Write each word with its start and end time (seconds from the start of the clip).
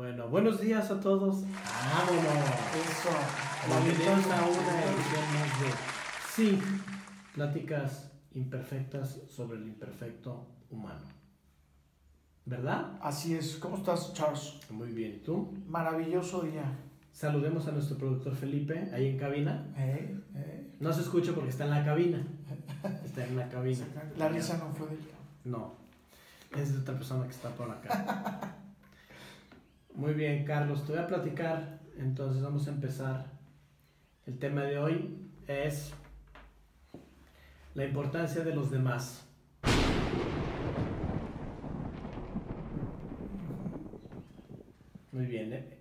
Bueno, 0.00 0.28
buenos 0.28 0.58
días 0.58 0.90
a 0.90 0.98
todos. 0.98 1.42
Vámonos. 1.42 2.48
Eso. 2.74 3.10
Bienvenidos 3.68 4.24
a 4.30 4.46
una 4.46 4.84
edición 4.86 5.24
más 5.34 5.60
de 5.60 5.70
Sync, 6.32 6.62
pláticas 7.34 8.10
imperfectas 8.32 9.20
sobre 9.28 9.58
el 9.58 9.68
imperfecto 9.68 10.46
humano. 10.70 11.02
¿Verdad? 12.46 12.98
Así 13.02 13.34
es. 13.34 13.56
¿Cómo 13.56 13.76
estás, 13.76 14.14
Charles? 14.14 14.58
Muy 14.70 14.90
bien. 14.90 15.16
¿Y 15.16 15.18
tú? 15.18 15.52
Maravilloso 15.66 16.40
día. 16.40 16.78
Saludemos 17.12 17.68
a 17.68 17.72
nuestro 17.72 17.98
productor 17.98 18.34
Felipe, 18.34 18.88
ahí 18.94 19.06
en 19.06 19.18
cabina. 19.18 19.66
¿Eh? 19.76 20.18
¿Eh? 20.34 20.76
No 20.80 20.94
se 20.94 21.02
escucha 21.02 21.32
porque 21.34 21.50
está 21.50 21.64
en 21.64 21.70
la 21.72 21.84
cabina. 21.84 22.26
Está 23.04 23.26
en 23.26 23.36
la 23.36 23.50
cabina. 23.50 23.84
La 24.16 24.30
risa 24.30 24.56
no 24.56 24.72
fue 24.72 24.86
de 24.86 24.94
ella. 24.94 25.18
No, 25.44 25.74
es 26.56 26.72
de 26.72 26.78
otra 26.80 26.94
persona 26.94 27.24
que 27.24 27.32
está 27.32 27.50
por 27.50 27.70
acá. 27.70 28.56
Muy 30.00 30.14
bien, 30.14 30.46
Carlos, 30.46 30.86
te 30.86 30.92
voy 30.92 31.02
a 31.02 31.06
platicar. 31.06 31.78
Entonces 31.98 32.42
vamos 32.42 32.66
a 32.66 32.70
empezar. 32.70 33.26
El 34.26 34.38
tema 34.38 34.62
de 34.62 34.78
hoy 34.78 35.30
es 35.46 35.92
la 37.74 37.84
importancia 37.84 38.42
de 38.42 38.54
los 38.54 38.70
demás. 38.70 39.28
Muy 45.12 45.26
bien. 45.26 45.52
¿eh? 45.52 45.78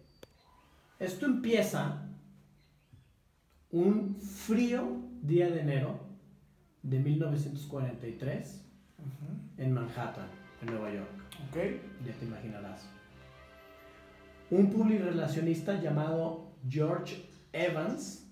Esto 1.00 1.26
empieza 1.26 2.06
un 3.72 4.17
frío 4.20 4.98
día 5.22 5.50
de 5.50 5.62
enero 5.62 5.98
de 6.84 7.00
1943 7.00 8.66
Ujú. 8.98 9.64
en 9.64 9.73
Manhattan, 9.73 10.28
en 10.62 10.72
Nueva 10.72 10.94
York. 10.94 11.09
Ok. 11.48 11.58
Ya 12.06 12.14
te 12.20 12.26
imaginarás. 12.26 12.98
Un 14.52 14.71
publirelacionista 14.71 15.80
llamado 15.80 16.48
George 16.67 17.30
Evans 17.53 18.25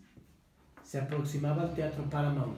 se 0.83 0.99
aproximaba 0.99 1.63
al 1.63 1.75
teatro 1.75 2.03
Paramount. 2.05 2.57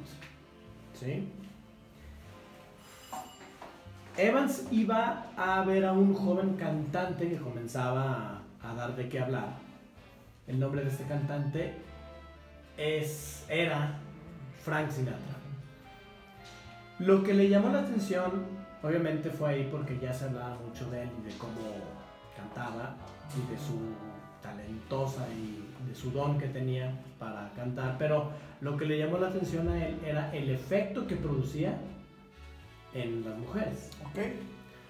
Evans 4.18 4.68
iba 4.72 5.28
a 5.36 5.64
ver 5.64 5.86
a 5.86 5.94
un 5.94 6.14
joven 6.14 6.56
cantante 6.56 7.30
que 7.30 7.38
comenzaba 7.38 8.42
a, 8.62 8.72
a 8.72 8.76
dar 8.76 8.96
de 8.96 9.10
qué 9.10 9.20
hablar. 9.20 9.58
El 10.48 10.60
nombre 10.60 10.84
de 10.84 10.90
este 10.90 11.04
cantante 11.06 11.74
es, 12.78 13.46
era 13.50 13.98
Frank 14.64 14.90
Sinatra. 14.90 15.36
Lo 17.00 17.24
que 17.24 17.34
le 17.34 17.50
llamó 17.50 17.70
la 17.70 17.80
atención, 17.80 18.46
obviamente, 18.84 19.30
fue 19.30 19.50
ahí 19.50 19.70
porque 19.72 19.98
ya 20.00 20.14
se 20.14 20.26
hablaba 20.26 20.58
mucho 20.66 20.90
de 20.90 21.04
él 21.04 21.10
y 21.22 21.28
de 21.28 21.38
cómo 21.38 21.99
cantaba 22.40 22.96
y 23.36 23.52
de 23.52 23.58
su 23.60 23.78
talentosa 24.42 25.28
y 25.30 25.88
de 25.88 25.96
su 25.96 26.12
don 26.12 26.38
que 26.40 26.48
tenía 26.48 26.94
para 27.20 27.52
cantar. 27.56 27.96
Pero 27.98 28.32
lo 28.62 28.78
que 28.78 28.86
le 28.86 28.98
llamó 28.98 29.18
la 29.18 29.28
atención 29.28 29.68
a 29.70 29.86
él 29.86 30.00
era 30.06 30.34
el 30.34 30.50
efecto 30.50 31.06
que 31.08 31.16
producía 31.16 31.78
en 32.94 33.24
las 33.24 33.38
mujeres. 33.38 33.92
Ok. 34.06 34.20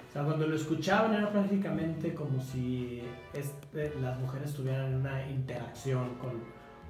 O 0.09 0.11
sea, 0.14 0.23
cuando 0.23 0.47
lo 0.47 0.55
escuchaban 0.55 1.14
era 1.14 1.31
prácticamente 1.31 2.14
como 2.16 2.42
si 2.42 3.02
este- 3.33 3.94
las 4.02 4.20
mujeres 4.20 4.53
tuvieran 4.53 4.95
una 4.95 5.30
interacción 5.30 6.16
con, 6.16 6.31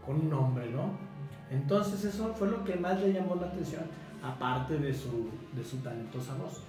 con 0.06 0.26
un 0.26 0.34
hombre, 0.34 0.70
¿no? 0.72 0.92
Entonces 1.52 2.06
eso 2.06 2.34
fue 2.34 2.50
lo 2.50 2.64
que 2.64 2.76
más 2.76 3.02
le 3.02 3.12
llamó 3.12 3.36
la 3.36 3.48
atención, 3.48 3.84
aparte 4.24 4.78
de 4.78 4.94
su, 4.94 5.30
de 5.54 5.64
su 5.64 5.78
talentosa 5.78 6.36
voz. 6.36 6.64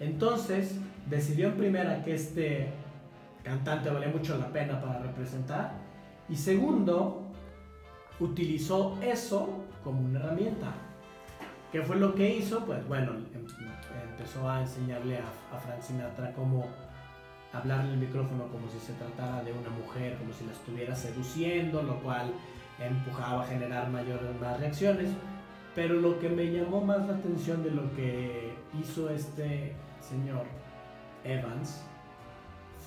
Entonces 0.00 0.78
decidió 1.10 1.48
en 1.48 1.54
primera 1.54 2.02
que 2.04 2.14
este 2.14 2.68
cantante 3.42 3.90
valía 3.90 4.08
mucho 4.08 4.36
la 4.38 4.48
pena 4.48 4.80
para 4.80 4.98
representar 5.00 5.72
y 6.28 6.36
segundo, 6.36 7.22
utilizó 8.20 8.98
eso 9.02 9.64
como 9.82 10.00
una 10.00 10.20
herramienta. 10.20 10.72
¿Qué 11.72 11.82
fue 11.82 11.96
lo 11.96 12.14
que 12.14 12.36
hizo? 12.36 12.64
Pues 12.64 12.86
bueno, 12.88 13.12
em- 13.12 13.46
empezó 14.10 14.48
a 14.48 14.60
enseñarle 14.60 15.18
a, 15.18 15.56
a 15.56 15.58
Frank 15.58 15.80
Sinatra 15.80 16.32
cómo 16.32 16.66
hablarle 17.52 17.92
el 17.92 17.98
micrófono 17.98 18.44
como 18.48 18.68
si 18.68 18.78
se 18.78 18.92
tratara 18.94 19.42
de 19.42 19.52
una 19.52 19.70
mujer, 19.70 20.16
como 20.18 20.32
si 20.32 20.44
la 20.44 20.52
estuviera 20.52 20.94
seduciendo, 20.94 21.82
lo 21.82 22.00
cual 22.00 22.32
empujaba 22.78 23.42
a 23.42 23.46
generar 23.46 23.88
mayores 23.90 24.38
más 24.40 24.58
reacciones. 24.60 25.10
Pero 25.74 25.94
lo 25.94 26.18
que 26.18 26.28
me 26.28 26.50
llamó 26.50 26.80
más 26.80 27.06
la 27.06 27.14
atención 27.14 27.62
de 27.62 27.70
lo 27.70 27.90
que 27.94 28.54
hizo 28.78 29.08
este 29.10 29.74
señor 30.00 30.44
Evans 31.24 31.84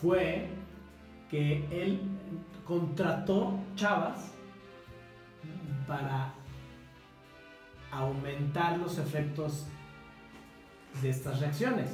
fue 0.02 0.48
que 1.30 1.66
él 1.72 2.02
contrató 2.66 3.60
chavas 3.76 4.32
para 5.88 6.34
aumentar 7.92 8.78
los 8.78 8.98
efectos 8.98 9.68
de 11.02 11.10
estas 11.10 11.40
reacciones. 11.40 11.90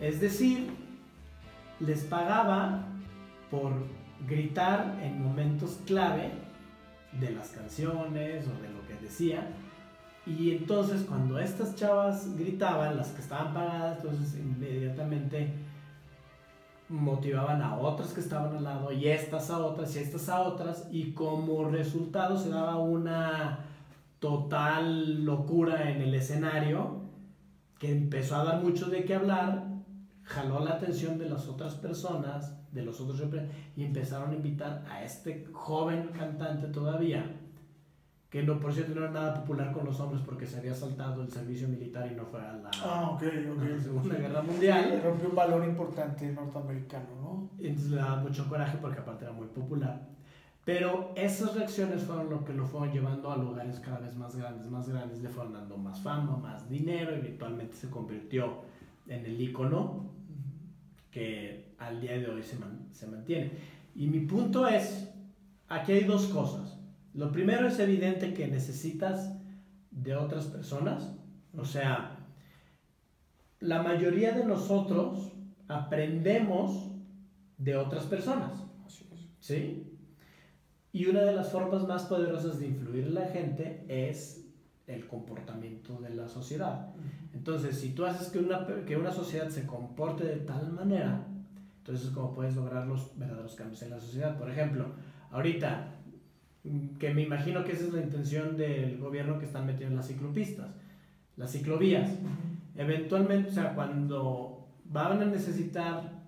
Es 0.00 0.20
decir, 0.20 0.70
les 1.80 2.04
pagaba 2.04 2.84
por 3.50 3.72
gritar 4.26 4.98
en 5.02 5.22
momentos 5.22 5.80
clave 5.86 6.32
de 7.12 7.30
las 7.32 7.50
canciones 7.50 8.46
o 8.46 8.62
de 8.62 8.68
lo 8.70 8.86
que 8.86 8.94
decía. 9.02 9.48
Y 10.26 10.52
entonces 10.52 11.02
cuando 11.02 11.38
estas 11.38 11.74
chavas 11.74 12.36
gritaban, 12.36 12.96
las 12.96 13.08
que 13.08 13.22
estaban 13.22 13.54
pagadas, 13.54 13.98
entonces 13.98 14.38
inmediatamente 14.38 15.52
motivaban 16.90 17.62
a 17.62 17.78
otras 17.78 18.12
que 18.12 18.20
estaban 18.20 18.56
al 18.56 18.64
lado 18.64 18.92
y 18.92 19.06
estas 19.08 19.48
a 19.50 19.58
otras 19.58 19.94
y 19.94 20.00
estas 20.00 20.28
a 20.28 20.42
otras 20.42 20.88
y 20.90 21.12
como 21.12 21.64
resultado 21.64 22.36
se 22.36 22.50
daba 22.50 22.78
una 22.78 23.60
total 24.18 25.24
locura 25.24 25.90
en 25.90 26.02
el 26.02 26.14
escenario 26.14 27.00
que 27.78 27.92
empezó 27.92 28.36
a 28.36 28.44
dar 28.44 28.62
mucho 28.62 28.86
de 28.90 29.04
qué 29.04 29.14
hablar, 29.14 29.64
jaló 30.24 30.60
la 30.64 30.72
atención 30.72 31.16
de 31.16 31.30
las 31.30 31.48
otras 31.48 31.76
personas, 31.76 32.56
de 32.72 32.82
los 32.82 33.00
otros 33.00 33.22
y 33.76 33.84
empezaron 33.84 34.30
a 34.30 34.34
invitar 34.34 34.84
a 34.90 35.02
este 35.02 35.46
joven 35.52 36.08
cantante 36.08 36.66
todavía, 36.68 37.39
que 38.30 38.42
no 38.44 38.60
por 38.60 38.72
cierto 38.72 38.94
no 38.94 39.02
era 39.02 39.10
nada 39.10 39.34
popular 39.34 39.72
con 39.72 39.84
los 39.84 39.98
hombres 39.98 40.22
porque 40.24 40.46
se 40.46 40.58
había 40.58 40.72
saltado 40.74 41.22
el 41.22 41.28
servicio 41.30 41.66
militar 41.68 42.08
y 42.10 42.14
no 42.14 42.24
fue 42.24 42.40
a 42.40 42.52
la, 42.52 42.70
Ah, 42.82 43.10
ok, 43.14 43.22
a 43.22 43.64
la. 43.74 43.80
Segunda 43.82 44.14
Guerra 44.14 44.42
Mundial. 44.42 45.00
Rompió 45.02 45.28
un 45.30 45.34
valor 45.34 45.64
importante 45.64 46.30
norteamericano, 46.32 47.06
¿no? 47.20 47.50
Entonces 47.58 47.90
le 47.90 47.96
daba 47.96 48.16
mucho 48.22 48.48
coraje 48.48 48.78
porque 48.80 49.00
aparte 49.00 49.24
era 49.24 49.32
muy 49.32 49.48
popular. 49.48 50.08
Pero 50.64 51.12
esas 51.16 51.54
reacciones 51.56 52.02
fueron 52.04 52.30
lo 52.30 52.44
que 52.44 52.52
lo 52.52 52.64
fueron 52.66 52.92
llevando 52.92 53.32
a 53.32 53.36
lugares 53.36 53.80
cada 53.80 53.98
vez 53.98 54.14
más 54.14 54.36
grandes, 54.36 54.70
más 54.70 54.88
grandes, 54.88 55.20
le 55.20 55.28
fueron 55.28 55.52
dando 55.54 55.76
más 55.76 55.98
fama, 56.00 56.36
más 56.36 56.68
dinero 56.70 57.16
y 57.16 57.20
virtualmente 57.20 57.74
se 57.74 57.90
convirtió 57.90 58.58
en 59.08 59.24
el 59.24 59.40
icono 59.40 60.04
que 61.10 61.74
al 61.78 62.00
día 62.00 62.12
de 62.18 62.28
hoy 62.28 62.42
se, 62.42 62.56
man- 62.58 62.86
se 62.92 63.06
mantiene. 63.06 63.50
Y 63.96 64.06
mi 64.06 64.20
punto 64.20 64.68
es, 64.68 65.10
aquí 65.68 65.92
hay 65.92 66.04
dos 66.04 66.26
cosas. 66.26 66.76
Lo 67.14 67.32
primero 67.32 67.66
es 67.66 67.78
evidente 67.78 68.34
que 68.34 68.46
necesitas 68.46 69.36
de 69.90 70.14
otras 70.14 70.46
personas, 70.46 71.12
o 71.56 71.64
sea, 71.64 72.16
la 73.58 73.82
mayoría 73.82 74.32
de 74.32 74.44
nosotros 74.44 75.32
aprendemos 75.68 76.90
de 77.58 77.76
otras 77.76 78.04
personas. 78.04 78.64
¿sí? 79.40 79.86
Y 80.92 81.06
una 81.06 81.22
de 81.22 81.32
las 81.32 81.50
formas 81.50 81.86
más 81.86 82.04
poderosas 82.04 82.58
de 82.58 82.66
influir 82.66 83.04
en 83.04 83.14
la 83.14 83.26
gente 83.26 83.84
es 83.88 84.46
el 84.86 85.06
comportamiento 85.06 85.98
de 86.00 86.10
la 86.10 86.28
sociedad. 86.28 86.88
Entonces, 87.32 87.78
si 87.78 87.90
tú 87.90 88.04
haces 88.04 88.28
que 88.28 88.38
una, 88.38 88.66
que 88.86 88.96
una 88.96 89.12
sociedad 89.12 89.48
se 89.48 89.66
comporte 89.66 90.24
de 90.24 90.36
tal 90.36 90.72
manera, 90.72 91.26
entonces 91.78 92.08
es 92.08 92.12
como 92.12 92.34
puedes 92.34 92.56
lograr 92.56 92.86
los 92.86 93.16
verdaderos 93.16 93.54
cambios 93.54 93.82
en 93.82 93.90
la 93.90 94.00
sociedad. 94.00 94.36
Por 94.36 94.50
ejemplo, 94.50 94.86
ahorita, 95.30 95.99
que 96.98 97.14
me 97.14 97.22
imagino 97.22 97.64
que 97.64 97.72
esa 97.72 97.86
es 97.86 97.92
la 97.92 98.02
intención 98.02 98.56
del 98.56 98.98
gobierno 98.98 99.38
que 99.38 99.46
están 99.46 99.66
metiendo 99.66 99.94
en 99.94 99.96
las 99.96 100.08
ciclopistas, 100.08 100.68
las 101.36 101.52
ciclovías. 101.52 102.10
Eventualmente, 102.76 103.50
o 103.50 103.52
sea, 103.52 103.74
cuando 103.74 104.68
van 104.84 105.22
a 105.22 105.24
necesitar 105.24 106.20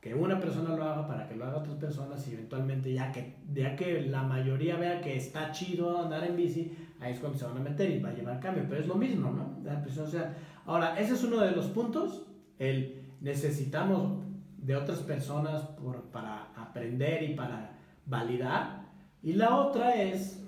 que 0.00 0.14
una 0.14 0.40
persona 0.40 0.74
lo 0.74 0.82
haga 0.82 1.06
para 1.06 1.28
que 1.28 1.36
lo 1.36 1.44
haga 1.44 1.58
otras 1.58 1.76
personas 1.76 2.26
y 2.26 2.32
eventualmente 2.32 2.92
ya 2.92 3.12
que, 3.12 3.36
ya 3.52 3.76
que 3.76 4.02
la 4.02 4.22
mayoría 4.22 4.76
vea 4.76 5.00
que 5.00 5.16
está 5.16 5.52
chido 5.52 6.02
andar 6.02 6.24
en 6.24 6.36
bici, 6.36 6.74
ahí 7.00 7.12
es 7.12 7.20
cuando 7.20 7.38
se 7.38 7.44
van 7.44 7.58
a 7.58 7.60
meter 7.60 7.90
y 7.90 8.00
va 8.00 8.08
a 8.08 8.14
llevar 8.14 8.40
cambio, 8.40 8.64
pero 8.68 8.80
es 8.80 8.86
lo 8.86 8.94
mismo, 8.94 9.30
¿no? 9.30 9.58
La 9.62 9.82
presión 9.82 10.06
social. 10.06 10.34
Ahora, 10.64 10.98
ese 10.98 11.14
es 11.14 11.22
uno 11.22 11.38
de 11.38 11.50
los 11.52 11.66
puntos, 11.66 12.26
el 12.58 13.02
necesitamos 13.20 14.22
de 14.56 14.76
otras 14.76 15.00
personas 15.00 15.62
por, 15.62 16.02
para 16.04 16.48
aprender 16.56 17.22
y 17.22 17.34
para 17.34 17.78
validar, 18.06 18.79
y 19.22 19.34
la 19.34 19.56
otra 19.56 19.94
es, 19.94 20.42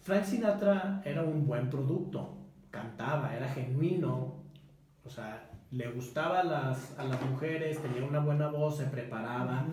Frank 0.00 0.24
Sinatra 0.24 1.02
era 1.04 1.22
un 1.22 1.46
buen 1.46 1.68
producto, 1.68 2.38
cantaba, 2.70 3.34
era 3.34 3.48
genuino, 3.48 4.34
o 5.04 5.10
sea, 5.10 5.50
le 5.70 5.90
gustaba 5.90 6.40
a 6.40 6.44
las, 6.44 6.98
a 6.98 7.04
las 7.04 7.20
mujeres, 7.30 7.80
tenía 7.82 8.04
una 8.04 8.20
buena 8.20 8.48
voz, 8.48 8.78
se 8.78 8.84
preparaba. 8.84 9.66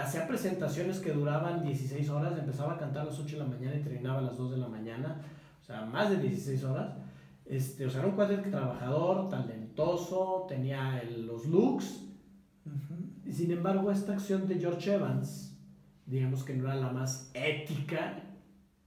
Hacía 0.00 0.26
presentaciones 0.28 1.00
que 1.00 1.12
duraban 1.12 1.64
16 1.64 2.08
horas, 2.10 2.38
empezaba 2.38 2.74
a 2.74 2.78
cantar 2.78 3.02
a 3.02 3.04
las 3.06 3.18
8 3.18 3.36
de 3.36 3.42
la 3.42 3.48
mañana 3.48 3.76
y 3.76 3.82
terminaba 3.82 4.18
a 4.18 4.22
las 4.22 4.36
2 4.36 4.52
de 4.52 4.56
la 4.58 4.68
mañana, 4.68 5.20
o 5.60 5.64
sea, 5.64 5.84
más 5.86 6.10
de 6.10 6.18
16 6.18 6.62
horas. 6.64 6.94
Este, 7.44 7.86
o 7.86 7.90
sea, 7.90 8.00
era 8.00 8.08
un 8.08 8.16
cuate 8.16 8.36
trabajador, 8.38 9.28
talentoso, 9.28 10.46
tenía 10.48 11.02
los 11.18 11.46
looks. 11.46 12.02
y 13.24 13.32
Sin 13.32 13.50
embargo, 13.50 13.90
esta 13.90 14.12
acción 14.12 14.46
de 14.46 14.58
George 14.58 14.94
Evans, 14.94 15.55
digamos 16.06 16.44
que 16.44 16.54
no 16.54 16.66
era 16.66 16.76
la 16.76 16.90
más 16.90 17.30
ética, 17.34 18.22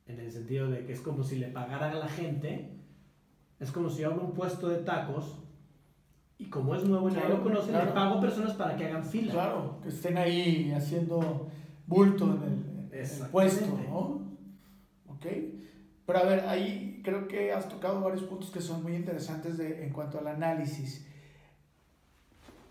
en 0.07 0.19
el 0.19 0.31
sentido 0.31 0.69
de 0.69 0.85
que 0.85 0.93
es 0.93 1.01
como 1.01 1.23
si 1.23 1.35
le 1.35 1.47
pagaran 1.47 1.91
a 1.91 1.99
la 1.99 2.07
gente, 2.07 2.71
es 3.59 3.71
como 3.71 3.89
si 3.89 4.03
abro 4.03 4.23
un 4.23 4.33
puesto 4.33 4.69
de 4.69 4.77
tacos 4.79 5.37
y 6.37 6.45
como 6.49 6.73
es 6.73 6.83
nuevo 6.85 7.09
y 7.09 7.13
no 7.13 7.27
lo 7.27 7.43
conocen, 7.43 7.73
le 7.73 7.91
pago 7.91 8.19
personas 8.21 8.53
para 8.53 8.75
que 8.75 8.85
hagan 8.85 9.03
fila. 9.03 9.33
Claro, 9.33 9.79
que 9.83 9.89
estén 9.89 10.17
ahí 10.17 10.71
haciendo 10.71 11.47
bulto 11.85 12.25
en 12.25 12.89
el, 12.91 13.27
puesto, 13.27 13.67
¿no? 13.89 14.21
¿Ok? 15.13 15.25
Pero 16.05 16.19
a 16.19 16.23
ver, 16.23 16.39
ahí 16.47 17.01
creo 17.03 17.27
que 17.27 17.51
has 17.51 17.67
tocado 17.67 18.01
varios 18.01 18.23
puntos 18.23 18.49
que 18.49 18.61
son 18.61 18.81
muy 18.81 18.95
interesantes 18.95 19.57
de, 19.57 19.83
en 19.83 19.91
cuanto 19.91 20.17
al 20.17 20.27
análisis. 20.27 21.05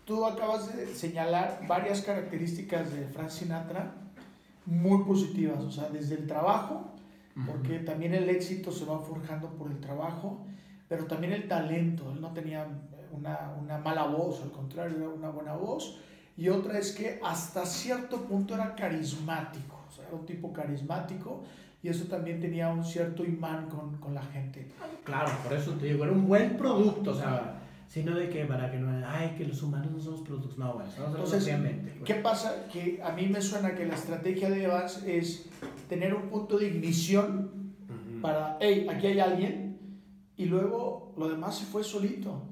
Tú 0.03 0.25
acabas 0.25 0.75
de 0.75 0.87
señalar 0.87 1.61
varias 1.67 2.01
características 2.01 2.91
de 2.91 3.05
Frank 3.05 3.29
Sinatra 3.29 4.08
muy 4.69 5.03
positivas, 5.03 5.63
o 5.63 5.71
sea, 5.71 5.89
desde 5.89 6.15
el 6.15 6.27
trabajo, 6.27 6.93
porque 7.47 7.79
también 7.79 8.13
el 8.13 8.29
éxito 8.29 8.71
se 8.71 8.85
va 8.85 8.99
forjando 8.99 9.49
por 9.51 9.71
el 9.71 9.79
trabajo, 9.79 10.45
pero 10.87 11.05
también 11.05 11.31
el 11.33 11.47
talento. 11.47 12.11
Él 12.11 12.19
no 12.19 12.33
tenía 12.33 12.67
una, 13.11 13.53
una 13.61 13.77
mala 13.77 14.05
voz, 14.05 14.41
al 14.43 14.51
contrario, 14.51 14.97
era 14.97 15.09
una 15.09 15.29
buena 15.29 15.53
voz. 15.53 15.99
Y 16.35 16.49
otra 16.49 16.77
es 16.77 16.91
que 16.91 17.19
hasta 17.23 17.65
cierto 17.65 18.25
punto 18.25 18.55
era 18.55 18.75
carismático, 18.75 19.79
o 19.87 19.91
sea, 19.91 20.05
era 20.07 20.15
un 20.15 20.25
tipo 20.25 20.53
carismático 20.53 21.43
y 21.81 21.87
eso 21.87 22.05
también 22.05 22.39
tenía 22.39 22.69
un 22.69 22.83
cierto 22.83 23.23
imán 23.23 23.69
con, 23.69 23.97
con 23.97 24.13
la 24.13 24.23
gente. 24.23 24.67
Claro, 25.03 25.31
por 25.43 25.53
eso 25.53 25.71
te 25.73 25.87
digo, 25.87 26.03
era 26.03 26.13
un 26.13 26.27
buen 26.27 26.57
producto, 26.57 27.11
o 27.11 27.15
sea, 27.15 27.61
sino 27.89 28.15
de 28.15 28.29
que 28.29 28.45
para 28.45 28.69
que 28.71 28.77
no, 28.77 29.05
ay, 29.05 29.33
que 29.35 29.45
los 29.45 29.63
humanos 29.63 29.91
no 29.91 29.99
somos 29.99 30.21
productos, 30.21 30.57
no, 30.59 30.73
bueno, 30.73 30.89
Entonces, 31.07 31.49
¿qué 32.05 32.15
pasa? 32.15 32.67
Que 32.71 33.01
a 33.03 33.11
mí 33.13 33.27
me 33.27 33.41
suena 33.41 33.73
que 33.73 33.85
la 33.85 33.95
estrategia 33.95 34.47
de 34.49 34.63
Evans 34.63 35.03
es 35.07 35.49
tener 35.89 36.13
un 36.13 36.29
punto 36.29 36.59
de 36.59 36.67
ignición 36.67 37.73
para, 38.21 38.57
hey, 38.61 38.87
aquí 38.89 39.07
hay 39.07 39.19
alguien, 39.19 39.79
y 40.37 40.45
luego 40.45 41.13
lo 41.17 41.29
demás 41.29 41.57
se 41.57 41.65
fue 41.65 41.83
solito. 41.83 42.43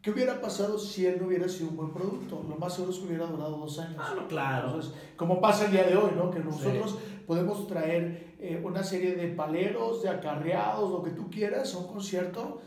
¿Qué 0.00 0.12
hubiera 0.12 0.40
pasado 0.40 0.78
si 0.78 1.04
él 1.04 1.16
no 1.20 1.26
hubiera 1.26 1.48
sido 1.48 1.70
un 1.70 1.76
buen 1.76 1.90
producto? 1.90 2.46
Lo 2.48 2.54
más 2.54 2.74
seguro 2.74 2.92
es 2.92 2.98
que 3.00 3.06
hubiera 3.06 3.26
durado 3.26 3.56
dos 3.56 3.76
años. 3.80 3.96
Ah, 3.98 4.14
claro. 4.28 4.68
Entonces, 4.68 4.94
como 5.16 5.40
pasa 5.40 5.64
el 5.64 5.72
día 5.72 5.82
de 5.82 5.96
hoy, 5.96 6.12
¿no? 6.16 6.30
Que 6.30 6.38
nosotros 6.38 6.96
podemos 7.26 7.66
traer 7.66 8.36
eh, 8.38 8.62
una 8.64 8.84
serie 8.84 9.16
de 9.16 9.26
paleros, 9.28 10.04
de 10.04 10.10
acarreados, 10.10 10.92
lo 10.92 11.02
que 11.02 11.10
tú 11.10 11.28
quieras, 11.28 11.74
a 11.74 11.78
un 11.78 11.88
concierto. 11.88 12.60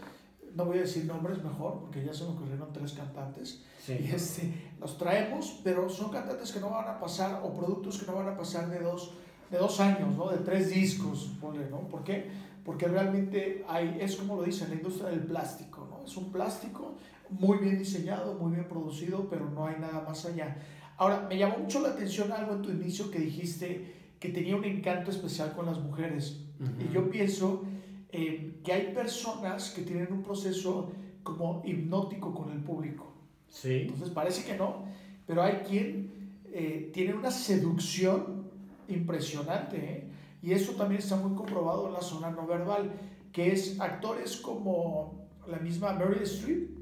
No 0.56 0.66
voy 0.66 0.78
a 0.78 0.82
decir 0.82 1.06
nombres 1.06 1.44
mejor, 1.44 1.80
porque 1.80 2.04
ya 2.04 2.14
se 2.14 2.24
me 2.24 2.32
ocurrieron 2.32 2.72
tres 2.74 2.94
cantantes. 2.94 3.64
Y 3.88 4.12
este, 4.14 4.54
los 4.80 4.98
traemos, 4.98 5.60
pero 5.64 5.90
son 5.90 6.12
cantantes 6.12 6.52
que 6.52 6.60
no 6.60 6.70
van 6.70 6.88
a 6.88 7.00
pasar, 7.00 7.42
o 7.44 7.54
productos 7.54 8.00
que 8.00 8.06
no 8.06 8.14
van 8.14 8.28
a 8.28 8.38
pasar 8.38 8.70
de 8.70 8.80
dos, 8.80 9.14
de 9.50 9.58
dos 9.58 9.80
años, 9.80 10.16
¿no? 10.16 10.30
De 10.30 10.38
tres 10.38 10.70
discos, 10.70 11.32
¿no? 11.42 11.80
¿Por 11.88 12.04
qué? 12.04 12.30
Porque 12.64 12.88
realmente 12.88 13.66
hay, 13.68 13.98
es 14.00 14.16
como 14.16 14.36
lo 14.36 14.44
dicen, 14.44 14.70
la 14.70 14.76
industria 14.76 15.10
del 15.10 15.22
plástico, 15.22 15.88
¿no? 15.90 16.06
Es 16.06 16.16
un 16.18 16.32
plástico 16.32 16.96
muy 17.30 17.58
bien 17.60 17.78
diseñado, 17.78 18.36
muy 18.36 18.54
bien 18.54 18.68
producido, 18.68 19.28
pero 19.30 19.50
no 19.50 19.66
hay 19.66 19.76
nada 19.80 20.04
más 20.08 20.26
allá. 20.26 20.58
Ahora, 20.98 21.26
me 21.30 21.38
llamó 21.38 21.60
mucho 21.60 21.80
la 21.82 21.90
atención 21.90 22.32
algo 22.32 22.54
en 22.54 22.62
tu 22.62 22.72
inicio 22.72 23.10
que 23.10 23.20
dijiste 23.20 24.14
que 24.20 24.30
tenía 24.30 24.56
un 24.56 24.66
encanto 24.66 25.12
especial 25.12 25.54
con 25.54 25.66
las 25.66 25.80
mujeres. 25.80 26.42
Y 26.78 26.94
yo 26.94 27.10
pienso 27.10 27.64
eh, 28.12 28.60
que 28.64 28.74
hay 28.74 28.94
personas 28.94 29.72
que 29.72 29.84
tienen 29.84 30.12
un 30.12 30.24
proceso 30.24 30.92
como 31.24 31.62
hipnótico 31.66 32.34
con 32.34 32.52
el 32.52 32.60
público. 32.64 33.14
Sí. 33.50 33.82
Entonces 33.82 34.10
parece 34.10 34.44
que 34.46 34.58
no, 34.58 34.86
pero 35.26 35.44
hay 35.44 35.58
quien 35.68 36.12
eh, 36.46 36.90
tiene 36.94 37.14
una 37.14 37.32
seducción 37.32 38.50
impresionante. 38.88 39.78
¿eh? 39.78 40.08
Y 40.42 40.54
eso 40.54 40.74
también 40.74 41.00
está 41.00 41.16
muy 41.16 41.36
comprobado 41.36 41.88
en 41.88 41.94
la 41.94 42.02
zona 42.02 42.32
no 42.32 42.48
verbal, 42.48 42.92
que 43.32 43.52
es 43.52 43.80
actores 43.80 44.38
como 44.38 45.28
la 45.48 45.58
misma 45.60 45.94
Meryl 45.94 46.24
Streep, 46.24 46.80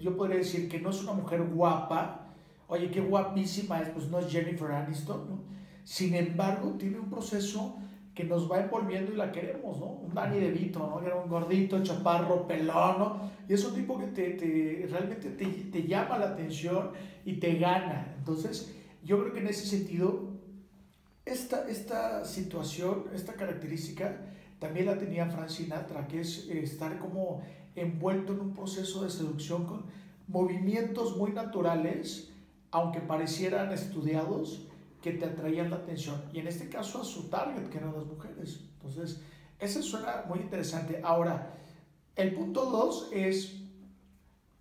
yo 0.00 0.16
podría 0.16 0.38
decir 0.38 0.68
que 0.68 0.80
no 0.80 0.90
es 0.90 1.02
una 1.02 1.12
mujer 1.12 1.42
guapa, 1.42 2.26
oye, 2.68 2.90
qué 2.90 3.00
guapísima 3.00 3.80
es, 3.80 3.88
pues 3.88 4.08
no 4.08 4.18
es 4.18 4.30
Jennifer 4.30 4.70
Aniston, 4.70 5.28
¿no? 5.28 5.40
Sin 5.84 6.14
embargo, 6.14 6.76
tiene 6.78 6.98
un 6.98 7.08
proceso 7.08 7.76
que 8.20 8.26
nos 8.26 8.50
va 8.50 8.60
envolviendo 8.60 9.12
y 9.12 9.16
la 9.16 9.32
queremos, 9.32 9.78
¿no? 9.78 9.86
Un 9.86 10.14
Danny 10.14 10.38
DeVito, 10.38 10.78
¿no? 10.80 11.00
Era 11.00 11.16
un 11.16 11.28
gordito, 11.28 11.82
chaparro, 11.82 12.46
pelón, 12.46 12.98
¿no? 12.98 13.30
Y 13.48 13.54
es 13.54 13.64
un 13.64 13.74
tipo 13.74 13.98
que 13.98 14.08
te, 14.08 14.30
te 14.32 14.86
realmente 14.90 15.30
te, 15.30 15.46
te, 15.46 15.82
llama 15.84 16.18
la 16.18 16.26
atención 16.26 16.90
y 17.24 17.34
te 17.34 17.54
gana. 17.54 18.14
Entonces, 18.18 18.74
yo 19.02 19.18
creo 19.20 19.32
que 19.32 19.40
en 19.40 19.46
ese 19.46 19.66
sentido, 19.66 20.28
esta, 21.24 21.66
esta 21.68 22.24
situación, 22.26 23.04
esta 23.14 23.34
característica, 23.34 24.18
también 24.58 24.86
la 24.86 24.98
tenía 24.98 25.26
Frank 25.26 25.48
Sinatra, 25.48 26.06
que 26.06 26.20
es 26.20 26.46
estar 26.48 26.98
como 26.98 27.42
envuelto 27.74 28.34
en 28.34 28.40
un 28.40 28.52
proceso 28.52 29.02
de 29.02 29.10
seducción 29.10 29.64
con 29.64 29.84
movimientos 30.28 31.16
muy 31.16 31.32
naturales, 31.32 32.30
aunque 32.70 33.00
parecieran 33.00 33.72
estudiados, 33.72 34.66
que 35.02 35.12
te 35.12 35.24
atraían 35.24 35.70
la 35.70 35.76
atención. 35.76 36.22
Y 36.32 36.40
en 36.40 36.48
este 36.48 36.68
caso 36.68 37.00
a 37.00 37.04
su 37.04 37.28
target, 37.28 37.68
que 37.68 37.78
eran 37.78 37.94
las 37.94 38.06
mujeres. 38.06 38.64
Entonces, 38.74 39.22
eso 39.58 39.82
suena 39.82 40.24
muy 40.28 40.40
interesante. 40.40 41.00
Ahora, 41.02 41.54
el 42.16 42.34
punto 42.34 42.66
dos 42.66 43.08
es, 43.12 43.62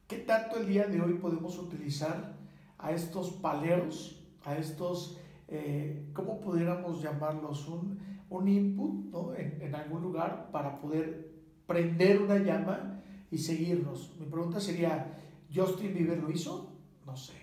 ¿qué 0.07 0.17
tanto 0.17 0.57
el 0.57 0.67
día 0.67 0.87
de 0.87 1.01
hoy 1.01 1.13
podemos 1.15 1.57
utilizar 1.57 2.37
a 2.77 2.91
estos 2.91 3.31
paleros, 3.31 4.21
a 4.45 4.57
estos, 4.57 5.17
eh, 5.47 6.09
¿cómo 6.13 6.39
pudiéramos 6.39 7.01
llamarlos? 7.01 7.67
Un, 7.67 7.99
un 8.29 8.47
input 8.47 9.11
¿no? 9.11 9.35
en, 9.35 9.61
en 9.61 9.75
algún 9.75 10.01
lugar 10.01 10.49
para 10.51 10.79
poder 10.79 11.29
prender 11.67 12.21
una 12.21 12.37
llama 12.37 13.01
y 13.31 13.37
seguirnos. 13.37 14.15
Mi 14.19 14.25
pregunta 14.25 14.59
sería, 14.59 15.17
¿Justin 15.53 15.93
Bieber 15.93 16.17
lo 16.19 16.31
hizo? 16.31 16.71
No 17.05 17.15
sé. 17.15 17.38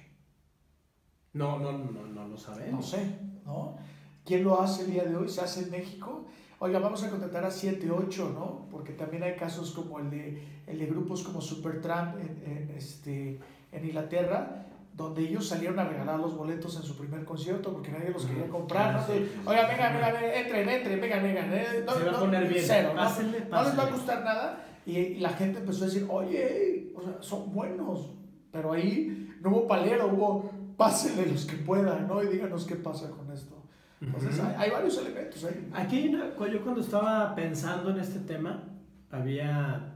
No, 1.37 1.59
no, 1.59 1.73
no, 1.73 2.07
no 2.07 2.29
lo 2.29 2.37
sabemos. 2.39 2.73
No 2.73 2.83
sé, 2.83 3.19
¿no? 3.45 3.77
¿Quién 4.25 4.43
lo 4.43 4.61
hace 4.61 4.85
el 4.85 4.93
día 4.93 5.05
de 5.05 5.17
hoy? 5.17 5.29
¿Se 5.29 5.43
hace 5.43 5.65
en 5.65 5.71
México? 5.71 6.25
Oiga, 6.59 6.79
vamos 6.79 7.05
a 7.05 7.11
contratar 7.11 7.45
a 7.45 7.51
7, 7.51 7.91
8, 7.91 8.33
¿no? 8.35 8.67
Porque 8.71 8.95
también 8.95 9.23
hay 9.23 9.37
casos 9.37 9.73
como 9.73 9.99
el 10.01 10.11
de, 10.11 10.43
el 10.67 10.79
de 10.79 10.87
grupos 10.87 11.23
como 11.23 11.43
Supertramp 11.43 12.17
en, 12.19 12.73
este, 12.75 13.39
en 13.71 13.85
Inglaterra, 13.85 14.67
donde 14.95 15.23
ellos 15.23 15.47
salieron 15.47 15.79
a 15.79 15.85
regalar 15.85 16.19
los 16.19 16.35
boletos 16.35 16.75
en 16.77 16.83
su 16.83 16.97
primer 16.97 17.27
concierto 17.27 17.71
porque 17.71 17.91
nadie 17.91 18.09
los 18.09 18.25
quería 18.25 18.49
comprar. 18.49 18.95
¿no? 18.95 19.51
Oiga, 19.51 19.69
venga, 19.69 19.93
venga, 19.93 20.35
entren, 20.35 20.69
entren, 20.71 21.01
vengan, 21.01 21.23
vengan. 21.23 21.53
Eh, 21.53 21.85
no, 21.85 21.93
Se 21.93 22.05
va 22.05 22.13
a 22.13 22.21
poner 22.21 22.49
bien. 22.49 22.65
Cero, 22.67 22.93
¿no? 22.97 23.03
no 23.05 23.63
les 23.63 23.79
va 23.79 23.83
a 23.83 23.91
gustar 23.91 24.25
nada 24.25 24.65
y 24.87 25.17
la 25.17 25.31
gente 25.31 25.59
empezó 25.59 25.85
a 25.85 25.89
decir, 25.89 26.07
oye, 26.09 26.95
o 26.97 27.03
sea, 27.03 27.19
son 27.21 27.53
buenos. 27.53 28.13
Pero 28.51 28.73
ahí 28.73 29.37
no 29.43 29.51
hubo 29.51 29.67
palero, 29.67 30.07
hubo 30.09 30.51
pásenle 30.77 31.27
los 31.27 31.45
que 31.47 31.57
puedan, 31.57 32.07
¿no? 32.07 32.23
Y 32.23 32.29
díganos 32.29 32.65
qué 32.65 32.77
pasa 32.77 33.11
con 33.11 33.31
esto. 33.33 33.55
Entonces, 34.01 34.39
hay, 34.41 34.71
varios 34.71 34.99
elementos 34.99 35.45
ahí. 35.45 35.71
Aquí 35.73 35.97
hay 35.97 36.09
una, 36.15 36.31
yo 36.49 36.63
cuando 36.63 36.81
estaba 36.81 37.35
pensando 37.35 37.91
en 37.91 37.99
este 37.99 38.21
tema, 38.21 38.63
había, 39.11 39.95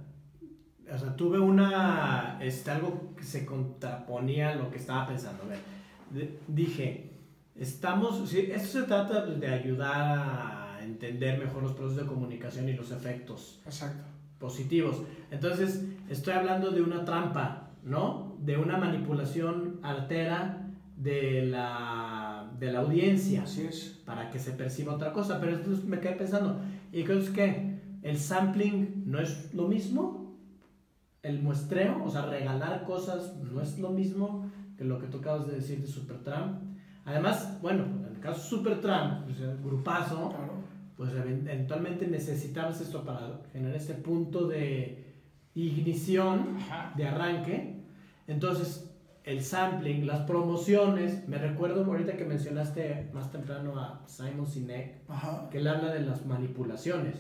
o 0.91 0.99
sea, 0.99 1.15
tuve 1.17 1.39
una, 1.39 2.39
este, 2.41 2.71
algo 2.71 3.15
que 3.15 3.25
se 3.25 3.45
contraponía 3.45 4.51
a 4.51 4.55
lo 4.55 4.71
que 4.71 4.79
estaba 4.79 5.07
pensando. 5.07 5.43
A 5.45 5.47
ver, 5.47 6.39
dije, 6.49 7.13
estamos, 7.55 8.29
sí, 8.29 8.49
esto 8.51 8.81
se 8.81 8.87
trata 8.87 9.27
de 9.27 9.47
ayudar 9.49 10.19
a 10.19 10.79
entender 10.83 11.39
mejor 11.39 11.63
los 11.63 11.73
procesos 11.73 12.03
de 12.03 12.09
comunicación 12.09 12.69
y 12.69 12.73
los 12.73 12.91
efectos. 12.91 13.61
Exacto 13.67 14.11
positivos. 14.41 15.03
Entonces, 15.31 15.85
estoy 16.09 16.33
hablando 16.33 16.73
de 16.73 16.83
una 16.83 17.05
trampa, 17.05 17.69
¿no? 17.85 18.37
De 18.41 18.57
una 18.57 18.79
manipulación 18.79 19.79
altera 19.83 20.60
de 21.03 21.47
la, 21.47 22.51
de 22.59 22.73
la 22.73 22.81
audiencia. 22.81 23.43
Así 23.43 23.63
es. 23.63 24.01
Para 24.05 24.31
que 24.31 24.39
se 24.39 24.53
perciba 24.53 24.95
otra 24.95 25.13
cosa. 25.13 25.41
Pero 25.41 25.57
entonces 25.57 25.85
me 25.85 26.01
quedé 26.01 26.13
pensando, 26.13 26.61
¿y 26.93 27.05
qué 27.05 27.19
es 27.19 27.31
que 27.31 27.71
¿El 28.03 28.19
sampling 28.19 29.05
no 29.07 29.21
es 29.21 29.53
lo 29.53 29.69
mismo? 29.69 30.39
¿El 31.23 31.43
muestreo? 31.43 32.03
O 32.05 32.11
sea, 32.11 32.27
regalar 32.27 32.85
cosas 32.85 33.37
no 33.37 33.61
es 33.61 33.79
lo 33.79 33.91
mismo 33.91 34.51
que 34.77 34.85
lo 34.85 34.99
que 34.99 35.07
tú 35.07 35.19
acabas 35.19 35.47
de 35.47 35.57
decir 35.57 35.81
de 35.81 35.87
Supertramp. 35.87 36.63
Además, 37.05 37.59
bueno, 37.61 37.85
en 37.85 38.15
el 38.15 38.21
caso 38.21 38.41
de 38.41 38.49
Supertramp, 38.49 39.25
pues 39.25 39.41
el 39.41 39.59
grupazo, 39.59 40.33
pues 40.97 41.13
eventualmente 41.13 42.07
necesitabas 42.07 42.81
esto 42.81 43.05
para 43.05 43.43
generar 43.53 43.77
este 43.77 43.95
punto 43.95 44.47
de 44.47 45.05
ignición, 45.55 46.57
de 46.97 47.07
arranque. 47.07 47.85
Entonces, 48.27 48.90
el 49.31 49.45
sampling, 49.45 50.07
las 50.07 50.23
promociones, 50.23 51.29
me 51.29 51.39
recuerdo 51.39 51.85
ahorita 51.85 52.17
que 52.17 52.25
mencionaste 52.25 53.11
más 53.13 53.31
temprano 53.31 53.79
a 53.79 54.03
Simon 54.07 54.47
Sinek, 54.47 55.07
que 55.51 55.59
él 55.59 55.69
habla 55.69 55.95
de 55.95 56.01
las 56.01 56.27
manipulaciones, 56.27 57.15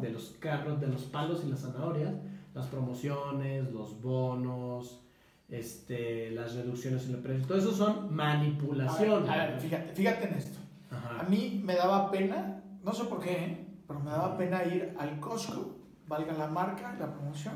de 0.00 0.10
los 0.10 0.34
carros, 0.40 0.80
de 0.80 0.88
los 0.88 1.02
palos 1.04 1.42
y 1.44 1.50
las 1.50 1.60
zanahorias, 1.60 2.12
las 2.54 2.66
promociones, 2.66 3.72
los 3.72 4.00
bonos, 4.00 5.00
este, 5.48 6.32
las 6.32 6.54
reducciones 6.56 7.06
en 7.06 7.14
el 7.14 7.20
precio, 7.20 7.46
todo 7.46 7.58
eso 7.58 7.72
son 7.72 8.12
manipulaciones. 8.12 9.30
A 9.30 9.36
ver, 9.36 9.60
fíjate, 9.60 9.94
fíjate 9.94 10.28
en 10.28 10.34
esto. 10.34 10.58
A 10.90 11.22
mí 11.28 11.60
me 11.64 11.76
daba 11.76 12.10
pena, 12.10 12.62
no 12.82 12.92
sé 12.92 13.04
por 13.04 13.20
qué, 13.20 13.32
¿eh? 13.32 13.66
pero 13.86 14.00
me 14.00 14.10
daba 14.10 14.36
pena 14.36 14.64
ir 14.64 14.92
al 14.98 15.20
Costco, 15.20 15.76
valga 16.08 16.32
la 16.32 16.48
marca, 16.48 16.96
la 16.98 17.12
promoción. 17.12 17.54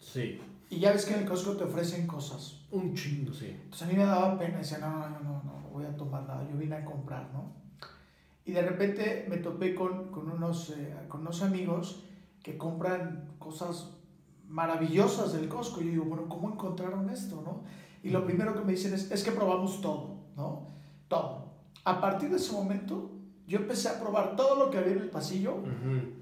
Sí. 0.00 0.40
Y 0.70 0.78
ya 0.78 0.92
ves 0.92 1.04
que 1.04 1.14
en 1.14 1.20
el 1.20 1.28
Costco 1.28 1.56
te 1.56 1.64
ofrecen 1.64 2.06
cosas. 2.06 2.60
Un 2.70 2.94
chingo, 2.94 3.34
sí. 3.34 3.48
Entonces 3.48 3.82
a 3.82 3.90
mí 3.90 3.96
me 3.96 4.04
daba 4.04 4.38
pena, 4.38 4.58
decía, 4.58 4.78
no, 4.78 4.88
no, 4.88 5.08
no, 5.08 5.20
no, 5.20 5.42
no 5.42 5.68
voy 5.72 5.84
a 5.84 5.96
tomar 5.96 6.22
nada, 6.22 6.48
yo 6.48 6.56
vine 6.56 6.76
a 6.76 6.84
comprar, 6.84 7.28
¿no? 7.32 7.52
Y 8.44 8.52
de 8.52 8.62
repente 8.62 9.26
me 9.28 9.38
topé 9.38 9.74
con, 9.74 10.10
con 10.12 10.30
unos, 10.30 10.70
eh, 10.70 10.94
con 11.08 11.22
unos 11.22 11.42
amigos 11.42 12.04
que 12.42 12.56
compran 12.56 13.34
cosas 13.38 13.90
maravillosas 14.48 15.32
del 15.32 15.48
Costco. 15.48 15.80
Y 15.80 15.86
yo 15.86 15.90
digo, 15.90 16.04
bueno, 16.04 16.28
¿cómo 16.28 16.50
encontraron 16.50 17.10
esto, 17.10 17.42
no? 17.44 17.62
Y 18.02 18.10
lo 18.10 18.24
primero 18.24 18.54
que 18.54 18.60
me 18.60 18.72
dicen 18.72 18.94
es, 18.94 19.10
es 19.10 19.24
que 19.24 19.32
probamos 19.32 19.80
todo, 19.80 20.20
¿no? 20.36 20.68
Todo. 21.08 21.50
A 21.84 22.00
partir 22.00 22.30
de 22.30 22.36
ese 22.36 22.52
momento, 22.52 23.10
yo 23.50 23.58
empecé 23.58 23.88
a 23.88 23.98
probar 23.98 24.36
todo 24.36 24.54
lo 24.54 24.70
que 24.70 24.78
había 24.78 24.92
en 24.92 25.00
el 25.00 25.10
pasillo, 25.10 25.56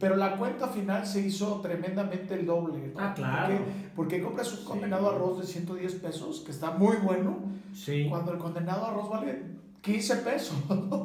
pero 0.01 0.17
la 0.17 0.39
cuenta 0.39 0.67
final 0.69 1.07
se 1.07 1.21
hizo 1.21 1.61
tremendamente 1.61 2.33
el 2.33 2.47
doble. 2.47 2.95
Ah, 2.97 3.13
claro. 3.15 3.55
Porque, 3.95 4.23
compras 4.23 4.51
un 4.59 4.65
condenado 4.65 5.11
arroz 5.11 5.39
de 5.41 5.47
110 5.47 5.97
pesos, 5.97 6.41
que 6.41 6.53
está 6.53 6.71
muy 6.71 6.97
bueno, 6.97 7.41
sí. 7.75 8.07
cuando 8.09 8.33
el 8.33 8.39
condenado 8.39 8.87
arroz 8.87 9.11
vale 9.11 9.43
15 9.83 10.17
pesos. 10.17 10.57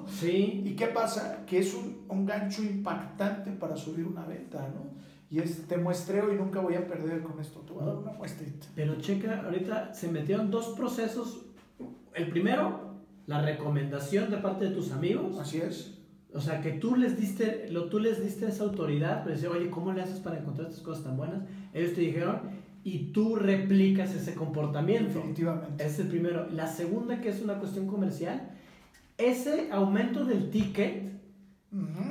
Sí. 0.08 0.64
¿Y 0.64 0.78
qué 0.78 0.88
pasa? 0.88 1.44
Que 1.46 1.60
es 1.60 1.74
un, 1.74 2.06
un, 2.08 2.26
gancho 2.26 2.64
impactante 2.64 3.52
para 3.52 3.76
subir 3.76 4.06
una 4.06 4.24
venta, 4.26 4.60
¿no? 4.60 4.94
Y 5.30 5.40
es, 5.42 5.68
te 5.68 5.76
muestreo 5.76 6.34
y 6.34 6.38
nunca 6.38 6.62
voy 6.62 6.76
a 6.76 6.88
perder 6.88 7.22
con 7.22 7.38
esto. 7.42 7.60
Te 7.62 7.74
voy 7.74 7.84
a 7.84 7.88
dar 7.88 7.96
una 7.98 8.14
muestrita. 8.14 8.68
Pero 8.76 8.96
checa, 8.96 9.42
ahorita 9.44 9.94
se 9.94 10.08
metieron 10.08 10.50
dos 10.50 10.70
procesos. 10.70 11.48
El 12.14 12.30
primero, 12.30 12.94
la 13.26 13.42
recomendación 13.42 14.32
de 14.32 14.38
parte 14.38 14.70
de 14.70 14.72
tus 14.72 14.94
amigos. 14.94 15.38
Así 15.38 15.58
es 15.58 16.00
o 16.34 16.42
sea, 16.42 16.62
que 16.62 16.72
tú 16.72 16.96
les 16.96 17.20
diste, 17.20 17.68
lo, 17.70 17.86
tú 17.86 18.00
les 18.00 18.24
diste 18.24 18.48
esa 18.48 18.64
autoridad, 18.64 19.24
pero 19.24 19.36
decir, 19.36 19.50
oye, 19.50 19.70
¿cómo 19.70 19.94
le 19.94 20.02
haces 20.02 20.20
para 20.20 20.40
encontrar 20.40 20.68
estas 20.68 20.84
cosas 20.84 21.04
tan 21.04 21.16
buenas? 21.16 21.44
Ellos 21.74 21.94
te 21.94 22.02
dijeron, 22.02 22.40
y 22.84 23.12
tú 23.14 23.36
replicas 23.36 24.14
ese 24.14 24.36
comportamiento. 24.36 25.14
Definitivamente. 25.14 25.84
Ese 25.84 25.94
es 25.94 26.00
el 26.00 26.08
primero. 26.08 26.48
La 26.52 26.68
segunda, 26.68 27.22
que 27.22 27.30
es 27.30 27.42
una 27.42 27.60
cuestión 27.60 27.88
comercial, 27.88 28.52
ese 29.18 29.70
aumento 29.72 30.26
del 30.26 30.50
ticket, 30.50 31.14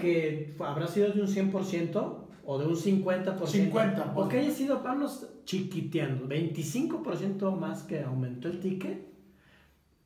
que 0.01 0.57
habrá 0.59 0.89
sido 0.89 1.13
de 1.13 1.21
un 1.21 1.29
100% 1.29 2.17
o 2.45 2.59
de 2.59 2.67
un 2.67 2.77
50%. 2.77 3.47
50. 3.47 4.13
O 4.17 4.29
que 4.29 4.39
haya 4.39 4.51
sido, 4.51 4.83
vamos 4.83 5.27
chiquiteando, 5.45 6.27
25% 6.27 7.57
más 7.59 7.83
que 7.83 8.03
aumentó 8.03 8.49
el 8.49 8.61
ticket. 8.61 9.13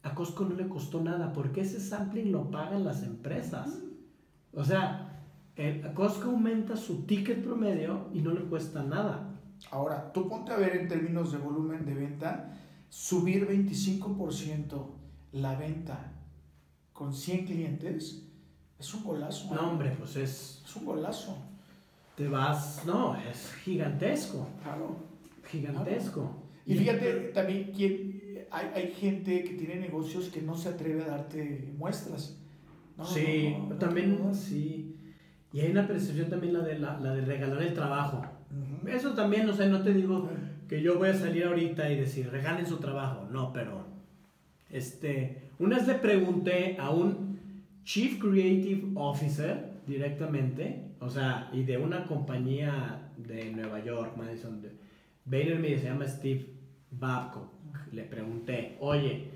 A 0.03 0.15
Costco 0.15 0.45
no 0.45 0.55
le 0.55 0.69
costó 0.69 1.03
nada 1.03 1.33
porque 1.33 1.63
ese 1.63 1.81
sampling 1.81 2.33
lo 2.33 2.51
pagan 2.51 2.85
las 2.85 3.03
empresas. 3.03 3.83
O 4.53 4.65
sea, 4.65 5.23
el 5.57 5.93
Costco 5.95 6.31
aumenta 6.31 6.77
su 6.77 7.07
ticket 7.07 7.43
promedio 7.43 8.09
y 8.13 8.21
no 8.21 8.33
le 8.33 8.43
cuesta 8.43 8.83
nada. 8.83 9.35
Ahora, 9.71 10.13
tú 10.13 10.29
ponte 10.29 10.53
a 10.53 10.57
ver 10.57 10.77
en 10.77 10.89
términos 10.89 11.33
de 11.33 11.39
volumen 11.39 11.87
de 11.87 11.95
venta, 11.95 12.53
subir 12.89 13.49
25% 13.49 14.87
la 15.33 15.55
venta 15.55 16.13
con 16.93 17.15
100 17.15 17.47
clientes 17.47 18.27
es 18.79 18.95
un 18.95 19.05
golazo. 19.05 19.55
No, 19.55 19.71
hombre, 19.71 19.95
pues 19.99 20.17
es... 20.17 20.63
Es 20.65 20.77
un 20.77 20.85
golazo. 20.85 21.37
Te 22.17 22.29
vas... 22.29 22.83
No, 22.85 23.17
es 23.17 23.53
gigantesco. 23.65 24.47
Claro. 24.63 24.97
Gigantesco. 25.45 26.31
Y, 26.67 26.75
fíjate 26.75 27.31
también 27.33 27.73
hay, 28.51 28.71
hay 28.75 28.93
gente 28.93 29.45
que 29.45 29.55
tiene 29.55 29.77
negocios 29.77 30.29
que 30.29 30.43
no 30.43 30.57
se 30.57 30.71
atreve 30.71 31.05
a 31.05 31.09
darte 31.09 31.73
muestras 31.79 32.37
sí, 33.05 33.57
también, 33.79 34.35
sí. 34.35 34.97
Y 35.53 35.61
hay 35.61 35.71
una 35.71 35.87
percepción 35.87 36.29
también 36.29 36.55
la 36.55 36.61
de, 36.61 36.79
la, 36.79 36.97
de 36.99 37.21
regalar 37.23 37.63
el 37.63 37.75
trabajo. 37.75 38.23
Eso 38.87 39.15
también, 39.15 39.49
o 39.49 39.53
sea, 39.53 39.67
no 39.67 39.83
te 39.83 39.93
digo 39.93 40.29
que 40.69 40.83
yo 40.83 40.99
voy 40.99 41.09
a 41.09 41.15
salir 41.15 41.45
ahorita 41.45 41.91
y 41.91 41.97
decir, 41.97 42.31
regalen 42.31 42.67
su 42.67 42.79
trabajo. 42.79 43.27
No, 43.31 43.53
pero, 43.53 43.87
este, 44.71 45.51
una 45.59 45.77
vez 45.77 45.87
le 45.87 45.95
pregunté 45.95 46.77
a 46.79 46.91
un 46.91 47.39
Chief 47.85 48.19
Creative 48.19 48.93
Officer 48.95 49.77
directamente, 49.87 50.91
o 51.01 51.09
sea, 51.09 51.51
y 51.53 51.63
de 51.63 51.79
una 51.79 52.05
compañía 52.05 53.11
de 53.17 53.53
Nueva 53.53 53.83
York, 53.85 54.17
Madison, 54.17 54.61
VaynerMedia, 55.25 55.79
se 55.79 55.85
llama 55.85 56.07
Steve 56.07 56.47
Babcock. 56.91 57.51
Le 57.93 58.03
pregunté, 58.03 58.77
oye, 58.81 59.31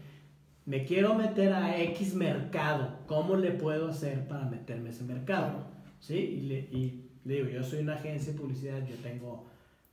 me 0.70 0.84
quiero 0.84 1.16
meter 1.16 1.52
a 1.52 1.82
X 1.82 2.14
mercado, 2.14 3.00
¿cómo 3.08 3.34
le 3.34 3.50
puedo 3.50 3.88
hacer 3.88 4.28
para 4.28 4.44
meterme 4.44 4.90
a 4.90 4.92
ese 4.92 5.02
mercado? 5.02 5.64
¿Sí? 5.98 6.14
Y 6.14 6.40
le, 6.42 6.58
y 6.60 7.10
le 7.24 7.34
digo, 7.34 7.48
yo 7.48 7.64
soy 7.64 7.80
una 7.80 7.94
agencia 7.94 8.32
de 8.32 8.38
publicidad, 8.38 8.86
yo 8.86 8.94
tengo 9.02 9.48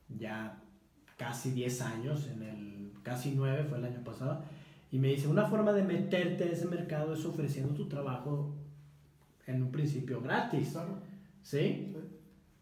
ya 0.08 0.62
casi 1.16 1.50
10 1.50 1.82
años, 1.82 2.28
en 2.28 2.42
el 2.44 2.92
casi 3.02 3.32
9 3.34 3.64
fue 3.68 3.78
el 3.78 3.86
año 3.86 4.04
pasado, 4.04 4.44
y 4.92 5.00
me 5.00 5.08
dice, 5.08 5.26
una 5.26 5.46
forma 5.46 5.72
de 5.72 5.82
meterte 5.82 6.44
a 6.44 6.52
ese 6.52 6.66
mercado 6.66 7.14
es 7.14 7.24
ofreciendo 7.24 7.74
tu 7.74 7.88
trabajo 7.88 8.54
en 9.48 9.64
un 9.64 9.72
principio 9.72 10.20
gratis. 10.20 10.76
¿Sí? 11.42 11.92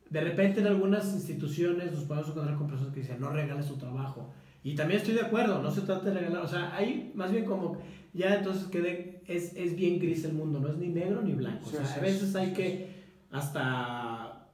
De 0.08 0.20
repente 0.22 0.60
en 0.60 0.68
algunas 0.68 1.12
instituciones 1.12 1.92
nos 1.92 2.04
podemos 2.04 2.30
encontrar 2.30 2.56
con 2.56 2.66
personas 2.66 2.94
que 2.94 3.00
dicen, 3.00 3.20
no 3.20 3.28
regales 3.28 3.66
tu 3.66 3.76
trabajo. 3.76 4.32
Y 4.66 4.74
también 4.74 4.98
estoy 4.98 5.14
de 5.14 5.20
acuerdo, 5.20 5.62
no 5.62 5.70
se 5.70 5.82
trata 5.82 6.10
de 6.10 6.18
regalar, 6.18 6.42
o 6.42 6.48
sea, 6.48 6.74
hay 6.74 7.12
más 7.14 7.30
bien 7.30 7.44
como 7.44 7.78
ya 8.12 8.36
entonces 8.36 8.68
quede, 8.68 9.22
es, 9.26 9.54
es, 9.56 9.76
bien 9.76 9.98
gris 9.98 10.24
el 10.24 10.32
mundo, 10.32 10.60
no 10.60 10.68
es 10.68 10.76
ni 10.76 10.88
negro 10.88 11.22
ni 11.22 11.32
blanco. 11.32 11.66
o 11.66 11.70
sea, 11.70 11.94
a 11.94 12.00
veces 12.00 12.34
hay 12.34 12.52
que 12.52 12.96
hasta, 13.30 14.48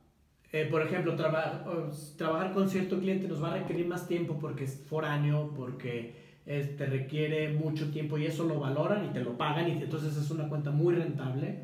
eh, 0.53 0.67
por 0.71 0.83
ejemplo, 0.83 1.15
trabajar 1.15 2.53
con 2.53 2.69
cierto 2.69 2.99
cliente 2.99 3.29
nos 3.29 3.43
va 3.43 3.53
a 3.53 3.59
requerir 3.59 3.87
más 3.87 4.09
tiempo 4.09 4.39
porque 4.41 4.65
es 4.65 4.83
foráneo, 4.89 5.53
porque 5.57 6.21
te 6.45 6.87
requiere 6.87 7.53
mucho 7.53 7.91
tiempo 7.91 8.19
y 8.19 8.27
eso 8.27 8.45
lo 8.45 8.59
valoran 8.59 9.05
y 9.05 9.09
te 9.11 9.21
lo 9.21 9.39
pagan 9.39 9.69
y 9.69 9.83
entonces 9.83 10.17
es 10.17 10.31
una 10.31 10.49
cuenta 10.49 10.73
muy 10.73 10.95
rentable 10.95 11.61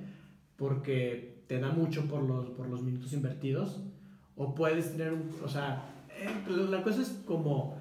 porque 0.56 1.42
te 1.48 1.58
da 1.58 1.72
mucho 1.72 2.06
por 2.06 2.22
los, 2.22 2.50
por 2.50 2.68
los 2.68 2.82
minutos 2.82 3.12
invertidos. 3.12 3.80
O 4.36 4.54
puedes 4.54 4.92
tener, 4.92 5.12
un, 5.12 5.34
o 5.42 5.48
sea, 5.48 5.82
eh, 6.10 6.28
la 6.70 6.82
cosa 6.82 7.02
es 7.02 7.08
como 7.26 7.80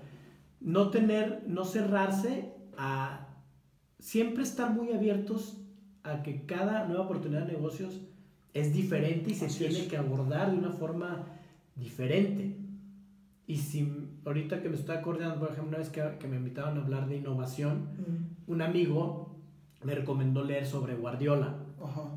no 0.59 0.89
tener, 0.89 1.43
no 1.45 1.65
cerrarse 1.65 2.53
a 2.77 3.26
siempre 3.99 4.43
estar 4.43 4.73
muy 4.73 4.91
abiertos 4.91 5.57
a 6.03 6.23
que 6.23 6.45
cada 6.45 6.87
nueva 6.87 7.05
oportunidad 7.05 7.45
de 7.45 7.53
negocios 7.53 8.01
es 8.53 8.73
diferente 8.73 9.31
y 9.31 9.35
se 9.35 9.47
tiene 9.47 9.87
que 9.87 9.97
abordar 9.97 10.51
de 10.51 10.57
una 10.57 10.71
forma 10.71 11.25
diferente. 11.75 12.57
Y 13.45 13.57
si 13.57 13.87
ahorita 14.25 14.61
que 14.61 14.69
me 14.69 14.75
estoy 14.75 14.97
acordando, 14.97 15.39
por 15.39 15.51
ejemplo, 15.51 15.69
una 15.69 15.77
vez 15.77 15.89
que, 15.89 16.03
que 16.19 16.27
me 16.27 16.37
invitaron 16.37 16.77
a 16.77 16.81
hablar 16.81 17.07
de 17.07 17.17
innovación, 17.17 18.35
un 18.47 18.61
amigo 18.61 19.35
me 19.83 19.95
recomendó 19.95 20.43
leer 20.43 20.65
sobre 20.65 20.95
Guardiola, 20.95 21.55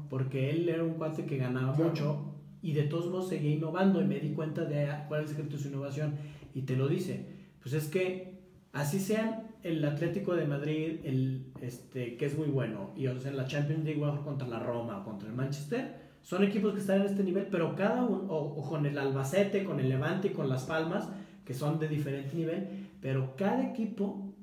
porque 0.08 0.50
él 0.50 0.68
era 0.68 0.82
un 0.82 0.94
cuate 0.94 1.26
que 1.26 1.36
ganaba 1.36 1.72
mucho 1.72 2.34
y 2.62 2.72
de 2.72 2.84
todos 2.84 3.06
modos 3.10 3.28
seguía 3.28 3.52
innovando 3.52 4.00
y 4.00 4.06
me 4.06 4.18
di 4.18 4.32
cuenta 4.32 4.64
de 4.64 4.88
cuál 5.08 5.24
es 5.24 5.30
el 5.30 5.36
secreto 5.36 5.56
de 5.56 5.62
su 5.62 5.68
innovación 5.68 6.14
y 6.54 6.62
te 6.62 6.76
lo 6.76 6.88
dice. 6.88 7.26
Pues 7.62 7.74
es 7.74 7.88
que 7.88 8.40
así 8.72 8.98
sean 8.98 9.49
el 9.62 9.84
Atlético 9.84 10.34
de 10.34 10.46
Madrid, 10.46 11.00
el, 11.04 11.52
este, 11.60 12.16
que 12.16 12.26
es 12.26 12.36
muy 12.36 12.48
bueno, 12.48 12.90
y 12.96 13.06
o 13.06 13.18
sea, 13.18 13.30
en 13.30 13.36
la 13.36 13.46
Champions 13.46 13.84
League 13.84 14.00
contra 14.24 14.48
la 14.48 14.58
Roma, 14.58 15.04
contra 15.04 15.28
el 15.28 15.34
Manchester, 15.34 16.10
son 16.22 16.44
equipos 16.44 16.74
que 16.74 16.80
están 16.80 17.00
en 17.00 17.06
este 17.06 17.24
nivel, 17.24 17.46
pero 17.50 17.74
cada 17.74 18.04
uno, 18.04 18.26
o, 18.28 18.68
con 18.68 18.86
el 18.86 18.96
Albacete, 18.98 19.64
con 19.64 19.80
el 19.80 19.88
Levante 19.88 20.28
y 20.28 20.30
con 20.30 20.48
las 20.48 20.64
Palmas, 20.64 21.08
que 21.44 21.54
son 21.54 21.78
de 21.78 21.88
diferente 21.88 22.36
nivel, 22.36 22.88
pero 23.00 23.34
cada 23.36 23.68
equipo 23.68 24.34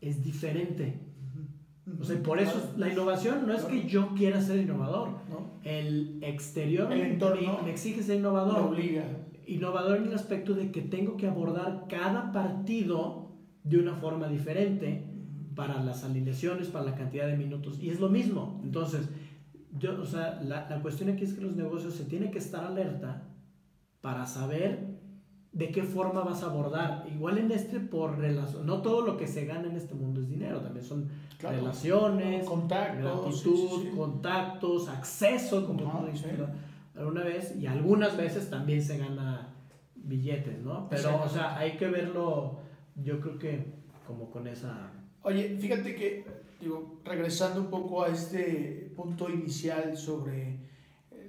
es 0.00 0.22
diferente. 0.22 1.00
O 2.00 2.04
sea, 2.04 2.20
por 2.20 2.40
eso 2.40 2.72
la 2.76 2.90
innovación 2.90 3.46
no 3.46 3.54
es 3.54 3.62
que 3.62 3.86
yo 3.86 4.14
quiera 4.14 4.40
ser 4.40 4.58
innovador. 4.58 5.10
El 5.62 6.18
exterior 6.22 6.92
el 6.92 7.00
entorno 7.02 7.60
me, 7.62 7.70
exige 7.70 8.02
ser 8.02 8.16
innovador. 8.16 8.62
Me 8.62 8.68
obliga. 8.68 9.04
Innovador 9.46 9.98
en 9.98 10.08
el 10.08 10.14
aspecto 10.14 10.54
de 10.54 10.72
que 10.72 10.82
tengo 10.82 11.16
que 11.16 11.28
abordar 11.28 11.86
cada 11.88 12.32
partido 12.32 13.25
de 13.66 13.78
una 13.78 13.94
forma 13.96 14.28
diferente 14.28 15.04
para 15.54 15.82
las 15.82 16.04
alineaciones, 16.04 16.68
para 16.68 16.84
la 16.84 16.94
cantidad 16.94 17.26
de 17.26 17.36
minutos. 17.36 17.78
Y 17.80 17.90
es 17.90 18.00
lo 18.00 18.08
mismo. 18.08 18.60
Entonces, 18.64 19.08
yo, 19.78 20.00
o 20.00 20.06
sea, 20.06 20.40
la, 20.42 20.68
la 20.68 20.80
cuestión 20.80 21.10
aquí 21.10 21.24
es 21.24 21.34
que 21.34 21.42
los 21.42 21.54
negocios 21.54 21.94
se 21.94 22.04
tienen 22.04 22.30
que 22.30 22.38
estar 22.38 22.64
alerta 22.64 23.28
para 24.00 24.26
saber 24.26 24.96
de 25.52 25.70
qué 25.70 25.82
forma 25.82 26.20
vas 26.20 26.42
a 26.42 26.46
abordar. 26.46 27.06
Igual 27.12 27.38
en 27.38 27.50
este 27.50 27.80
por 27.80 28.18
relación, 28.18 28.66
no 28.66 28.82
todo 28.82 29.00
lo 29.00 29.16
que 29.16 29.26
se 29.26 29.46
gana 29.46 29.68
en 29.68 29.76
este 29.76 29.94
mundo 29.94 30.20
es 30.20 30.28
dinero, 30.28 30.60
también 30.60 30.84
son 30.84 31.08
relaciones, 31.40 32.44
contactos, 32.44 33.42
gratitud, 33.42 33.96
contactos, 33.96 34.88
acceso, 34.88 35.66
como 35.66 35.90
tú 35.90 36.06
dijiste 36.06 36.36
alguna 36.94 37.22
vez, 37.22 37.56
y 37.56 37.66
algunas 37.66 38.16
veces 38.16 38.50
también 38.50 38.82
se 38.82 38.98
gana 38.98 39.48
billetes, 39.94 40.62
¿no? 40.62 40.88
Pero, 40.88 41.22
o 41.22 41.28
sea, 41.28 41.56
hay 41.56 41.76
que 41.76 41.88
verlo, 41.88 42.60
yo 43.02 43.20
creo 43.20 43.38
que 43.38 43.64
como 44.06 44.30
con 44.30 44.46
esa... 44.46 44.92
Oye, 45.22 45.56
fíjate 45.58 45.94
que, 45.94 46.24
digo, 46.60 47.00
regresando 47.04 47.60
un 47.60 47.70
poco 47.70 48.04
a 48.04 48.08
este 48.08 48.92
punto 48.94 49.28
inicial 49.28 49.96
sobre 49.96 50.58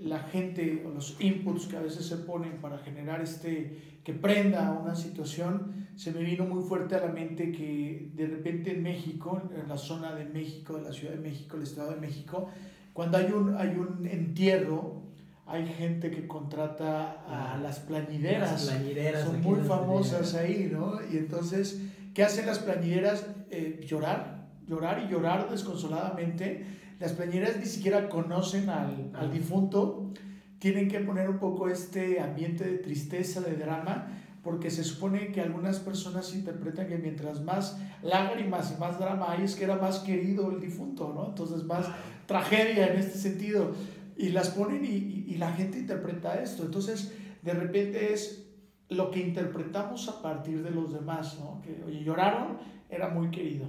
la 0.02 0.20
gente 0.20 0.84
o 0.86 0.92
los 0.92 1.20
inputs 1.20 1.66
que 1.66 1.78
a 1.78 1.82
veces 1.82 2.06
se 2.06 2.18
ponen 2.18 2.62
para 2.62 2.78
generar 2.78 3.22
este, 3.22 4.00
que 4.04 4.14
prenda 4.14 4.72
una 4.72 4.96
situación, 4.96 5.88
se 5.96 6.12
me 6.12 6.22
vino 6.22 6.46
muy 6.46 6.64
fuerte 6.64 6.96
a 6.96 7.00
la 7.00 7.12
mente 7.12 7.52
que 7.52 8.12
de 8.14 8.28
repente 8.28 8.72
en 8.72 8.84
México, 8.84 9.42
en 9.56 9.68
la 9.68 9.78
zona 9.78 10.14
de 10.14 10.26
México, 10.26 10.78
de 10.78 10.84
la 10.84 10.94
Ciudad 10.94 11.14
de 11.16 11.20
México, 11.20 11.58
el 11.58 11.64
Estado 11.64 11.92
de 11.92 12.00
México, 12.00 12.50
cuando 12.94 13.18
hay 13.18 13.32
un, 13.32 13.56
hay 13.56 13.70
un 13.70 14.06
entierro, 14.06 15.07
hay 15.48 15.66
gente 15.66 16.12
que 16.12 16.27
contrata 16.27 17.24
a 17.27 17.58
las 17.58 17.80
plañideras. 17.80 18.51
Las 18.51 18.66
plañideras 18.66 19.24
Son 19.24 19.42
muy 19.42 19.60
famosas 19.62 20.36
ahí, 20.36 20.70
¿no? 20.72 21.00
Y 21.10 21.18
entonces, 21.18 21.82
¿qué 22.13 22.24
hacen 22.24 22.46
las 22.46 22.60
plañideras? 22.60 23.25
Eh, 23.50 23.80
llorar, 23.88 24.50
llorar 24.68 25.06
y 25.08 25.12
llorar 25.12 25.50
desconsoladamente. 25.50 26.66
Las 27.00 27.13
plañideras 27.13 27.58
ni 27.58 27.66
siquiera 27.66 28.10
conocen 28.10 28.70
al, 28.70 29.12
al 29.13 29.32
difunto. 29.32 30.12
Tienen 30.60 30.89
que 30.89 31.00
poner 31.00 31.30
un 31.30 31.38
poco 31.38 31.70
este 31.70 32.20
ambiente 32.20 32.66
de 32.66 32.80
tristeza, 32.80 33.39
de 33.39 33.56
drama, 33.56 34.08
porque 34.44 34.70
se 34.70 34.84
supone 34.84 35.32
que 35.32 35.39
algunas 35.39 35.80
personas 35.80 36.34
interpretan 36.36 36.88
que 36.88 36.98
mientras 36.98 37.42
más 37.42 37.80
lágrimas 38.01 38.74
y 38.75 38.80
más 38.80 39.00
drama 39.00 39.32
hay, 39.32 39.46
es 39.46 39.56
que 39.56 39.63
era 39.63 39.77
más 39.77 40.00
querido 40.00 40.51
el 40.51 40.60
difunto, 40.60 41.13
¿no? 41.16 41.27
Entonces, 41.27 41.63
más 41.63 41.86
tragedia 42.25 42.88
en 42.88 42.98
este 43.00 43.18
sentido 43.18 43.72
y 44.18 44.30
las 44.30 44.50
ponen 44.50 44.84
y, 44.84 45.26
y, 45.28 45.38
la 45.38 45.52
gente 45.52 45.78
interpreta 45.78 46.42
esto. 46.42 46.64
Entonces, 46.64 47.14
de 47.42 47.54
repente 47.54 48.14
es 48.14 48.48
lo 48.90 49.12
que 49.12 49.20
interpretamos 49.20 50.10
a 50.10 50.22
partir 50.22 50.64
de 50.64 50.72
los 50.72 50.94
demás, 50.94 51.38
¿no? 51.40 51.62
Que, 51.62 51.84
oye, 51.86 52.04
lloraron, 52.04 52.58
era 52.90 53.10
muy 53.10 53.30
querido. 53.30 53.68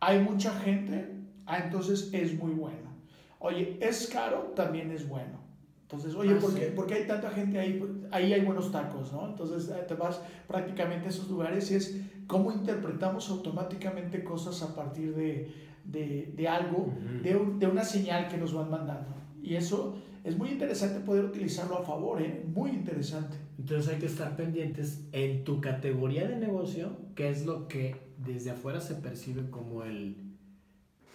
Hay 0.00 0.20
mucha 0.20 0.52
gente, 0.60 1.10
ah, 1.46 1.58
entonces 1.58 2.10
es 2.12 2.38
muy 2.38 2.52
bueno. 2.52 2.90
Oye, 3.38 3.76
es 3.80 4.06
caro, 4.06 4.52
también 4.54 4.90
es 4.92 5.08
bueno. 5.08 5.40
Entonces, 5.82 6.14
oye, 6.14 6.36
ah, 6.36 6.72
¿por, 6.74 6.86
qué, 6.86 6.94
hay 6.94 7.06
tanta 7.06 7.30
gente 7.30 7.58
ahí? 7.58 7.82
Ahí 8.12 8.32
hay 8.32 8.40
buenos 8.42 8.72
tacos, 8.72 9.12
¿no? 9.12 9.28
Entonces 9.28 9.68
eh, 9.68 9.84
te 9.86 9.94
vas 9.94 10.22
prácticamente 10.48 11.06
a 11.06 11.08
esos 11.10 11.28
lugares 11.28 11.70
y 11.70 11.74
es 11.74 12.00
cómo 12.26 12.50
interpretamos 12.50 13.28
automáticamente 13.28 14.24
cosas 14.24 14.62
a 14.62 14.74
partir 14.74 15.14
de, 15.14 15.52
de, 15.84 16.32
de 16.34 16.48
algo, 16.48 16.94
de, 17.22 17.38
de 17.58 17.66
una 17.66 17.84
señal 17.84 18.28
que 18.28 18.38
nos 18.38 18.54
van 18.54 18.70
mandando. 18.70 19.21
Y 19.42 19.56
eso 19.56 19.96
es 20.24 20.38
muy 20.38 20.50
interesante 20.50 21.00
poder 21.00 21.24
utilizarlo 21.24 21.78
a 21.78 21.82
favor, 21.82 22.22
¿eh? 22.22 22.44
Muy 22.54 22.70
interesante. 22.70 23.36
Entonces 23.58 23.92
hay 23.92 23.98
que 23.98 24.06
estar 24.06 24.36
pendientes 24.36 25.04
en 25.12 25.44
tu 25.44 25.60
categoría 25.60 26.28
de 26.28 26.36
negocio, 26.36 26.96
que 27.16 27.28
es 27.28 27.44
lo 27.44 27.66
que 27.66 27.96
desde 28.18 28.50
afuera 28.50 28.80
se 28.80 28.94
percibe 28.94 29.50
como 29.50 29.82
el, 29.82 30.16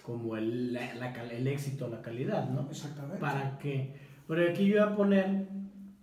como 0.04 0.36
el, 0.36 0.76
el 0.76 1.48
éxito, 1.48 1.88
la 1.88 2.02
calidad, 2.02 2.50
¿no? 2.50 2.68
Exactamente. 2.70 3.20
Para 3.20 3.58
que, 3.58 3.96
bueno, 4.28 4.44
aquí 4.50 4.66
yo 4.66 4.84
voy 4.84 4.94
a 4.94 4.96
poner, 4.96 5.48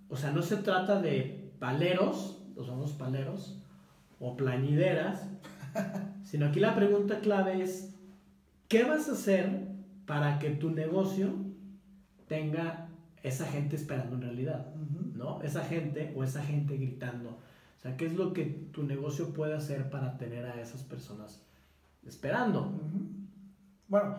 o 0.09 0.17
sea, 0.17 0.31
no 0.33 0.43
se 0.43 0.57
trata 0.57 1.01
de 1.01 1.51
paleros, 1.59 2.43
los 2.57 2.67
somos 2.67 2.93
paleros, 2.93 3.61
o 4.19 4.37
plañideras, 4.37 5.29
sino 6.25 6.47
aquí 6.47 6.61
la 6.61 6.75
pregunta 6.75 7.21
clave 7.21 7.63
es, 7.63 7.95
¿qué 8.69 8.85
vas 8.85 9.11
a 9.11 9.13
hacer 9.13 9.69
para 10.07 10.39
que 10.39 10.51
tu 10.51 10.71
negocio 10.71 11.35
tenga 12.35 12.89
esa 13.23 13.47
gente 13.47 13.77
esperando 13.77 14.17
en 14.17 14.23
realidad, 14.23 14.75
¿no? 15.15 15.41
Esa 15.43 15.63
gente 15.65 16.13
o 16.17 16.25
esa 16.25 16.43
gente 16.43 16.77
gritando. 16.77 17.31
O 17.31 17.81
sea, 17.81 17.97
¿qué 17.97 18.07
es 18.07 18.15
lo 18.15 18.33
que 18.33 18.45
tu 18.73 18.83
negocio 18.83 19.33
puede 19.33 19.55
hacer 19.55 19.89
para 19.89 20.19
tener 20.19 20.45
a 20.45 20.61
esas 20.61 20.83
personas 20.83 21.43
esperando? 22.05 22.73
Bueno, 23.87 24.17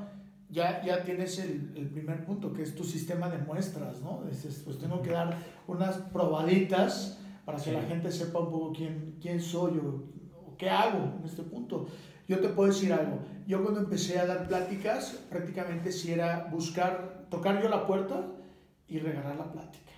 ya, 0.49 0.82
ya 0.84 1.04
tienes 1.04 1.38
el, 1.39 1.73
el, 1.75 1.88
primer 1.89 2.25
punto, 2.25 2.54
que 2.54 2.63
es 2.63 2.73
tu 2.73 2.86
sistema 2.86 3.28
de 3.30 3.39
muestras, 3.39 4.01
¿no? 4.01 4.21
pues 4.63 4.80
tengo 4.80 5.01
que 5.01 5.12
dar 5.12 5.38
unas 5.67 5.97
probaditas 5.97 7.19
para 7.43 7.58
que 7.60 7.73
la 7.73 7.82
gente 7.82 8.12
sepa 8.12 8.39
un 8.39 8.49
poco 8.49 8.71
quién, 8.73 9.17
quién 9.21 9.41
soy 9.41 9.78
o, 9.78 10.06
o 10.47 10.56
qué 10.58 10.69
hago 10.69 11.17
en 11.19 11.25
este 11.25 11.43
punto. 11.43 11.88
Yo 12.27 12.39
te 12.39 12.49
puedo 12.49 12.69
decir 12.69 12.91
algo. 12.91 13.19
Yo 13.47 13.61
cuando 13.61 13.81
empecé 13.81 14.19
a 14.19 14.25
dar 14.25 14.47
pláticas, 14.47 15.23
prácticamente 15.29 15.91
si 15.91 16.11
era 16.11 16.47
buscar, 16.51 17.27
tocar 17.29 17.61
yo 17.61 17.69
la 17.69 17.85
puerta 17.85 18.25
y 18.88 18.99
regalar 18.99 19.35
la 19.35 19.51
plática. 19.51 19.91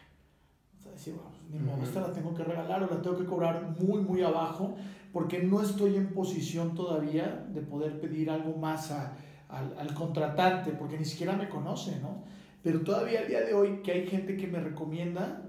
O 0.78 0.84
sea, 0.84 0.92
decir, 0.92 1.14
bueno, 1.14 1.30
ni 1.50 1.60
modo, 1.60 1.84
esta 1.84 2.02
la 2.02 2.12
tengo 2.12 2.34
que 2.34 2.44
regalar 2.44 2.84
o 2.84 2.94
la 2.94 3.02
tengo 3.02 3.18
que 3.18 3.26
cobrar 3.26 3.76
muy, 3.80 4.02
muy 4.02 4.22
abajo, 4.22 4.76
porque 5.14 5.42
no 5.42 5.62
estoy 5.62 5.96
en 5.96 6.14
posición 6.14 6.76
todavía 6.76 7.48
de 7.54 7.62
poder 7.62 8.00
pedir 8.02 8.30
algo 8.30 8.58
más 8.58 8.92
a, 8.92 9.16
al, 9.48 9.78
al, 9.80 9.94
contratante, 9.94 10.72
porque 10.72 10.98
ni 10.98 11.06
siquiera 11.06 11.34
me 11.34 11.48
conoce, 11.48 12.00
¿no? 12.02 12.24
Pero 12.62 12.82
todavía 12.82 13.22
el 13.22 13.30
día 13.30 13.42
de 13.42 13.54
hoy 13.54 13.82
que 13.82 13.94
hay 13.94 14.08
gente 14.08 14.36
que 14.36 14.48
me 14.48 14.60
recomienda, 14.60 15.42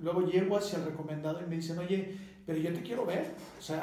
luego 0.00 0.22
llego 0.22 0.56
hacia 0.56 0.78
el 0.78 0.86
recomendado 0.86 1.40
y 1.40 1.48
me 1.48 1.56
dicen, 1.56 1.78
oye, 1.78 2.18
pero 2.46 2.58
yo 2.60 2.72
te 2.72 2.80
quiero 2.82 3.04
ver. 3.04 3.34
O 3.58 3.62
sea, 3.62 3.80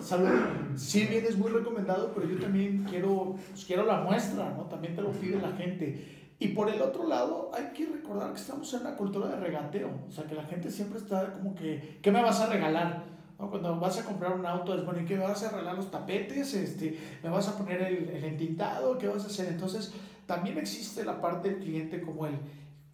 salud, 0.00 0.28
sí 0.76 1.06
vienes 1.06 1.36
muy 1.36 1.50
recomendado, 1.50 2.12
pero 2.14 2.28
yo 2.28 2.38
también 2.38 2.86
quiero, 2.88 3.34
pues, 3.50 3.64
quiero 3.64 3.84
la 3.84 4.00
muestra, 4.00 4.54
¿no? 4.56 4.62
También 4.64 4.94
te 4.94 5.02
lo 5.02 5.10
pide 5.10 5.40
la 5.40 5.52
gente. 5.52 6.26
Y 6.38 6.48
por 6.48 6.70
el 6.70 6.80
otro 6.80 7.08
lado, 7.08 7.50
hay 7.52 7.72
que 7.74 7.86
recordar 7.86 8.32
que 8.32 8.40
estamos 8.40 8.72
en 8.74 8.82
una 8.82 8.96
cultura 8.96 9.28
de 9.28 9.36
regateo. 9.36 9.90
O 10.08 10.12
sea, 10.12 10.24
que 10.24 10.34
la 10.34 10.44
gente 10.44 10.70
siempre 10.70 10.98
está 10.98 11.32
como 11.32 11.54
que, 11.54 11.98
¿qué 12.00 12.12
me 12.12 12.22
vas 12.22 12.40
a 12.40 12.46
regalar? 12.46 13.04
¿No? 13.38 13.50
Cuando 13.50 13.80
vas 13.80 13.98
a 13.98 14.04
comprar 14.04 14.34
un 14.34 14.46
auto, 14.46 14.74
es 14.74 14.84
bueno, 14.84 15.00
¿y 15.00 15.04
qué 15.04 15.16
me 15.16 15.24
vas 15.24 15.42
a 15.42 15.50
regalar 15.50 15.74
los 15.74 15.90
tapetes? 15.90 16.54
Este, 16.54 16.98
¿Me 17.24 17.30
vas 17.30 17.48
a 17.48 17.58
poner 17.58 17.82
el, 17.82 18.08
el 18.10 18.24
entintado? 18.24 18.96
¿Qué 18.98 19.08
vas 19.08 19.24
a 19.24 19.26
hacer? 19.26 19.48
Entonces, 19.48 19.92
también 20.26 20.58
existe 20.58 21.04
la 21.04 21.20
parte 21.20 21.50
del 21.50 21.58
cliente 21.58 22.00
como 22.02 22.26
el, 22.26 22.34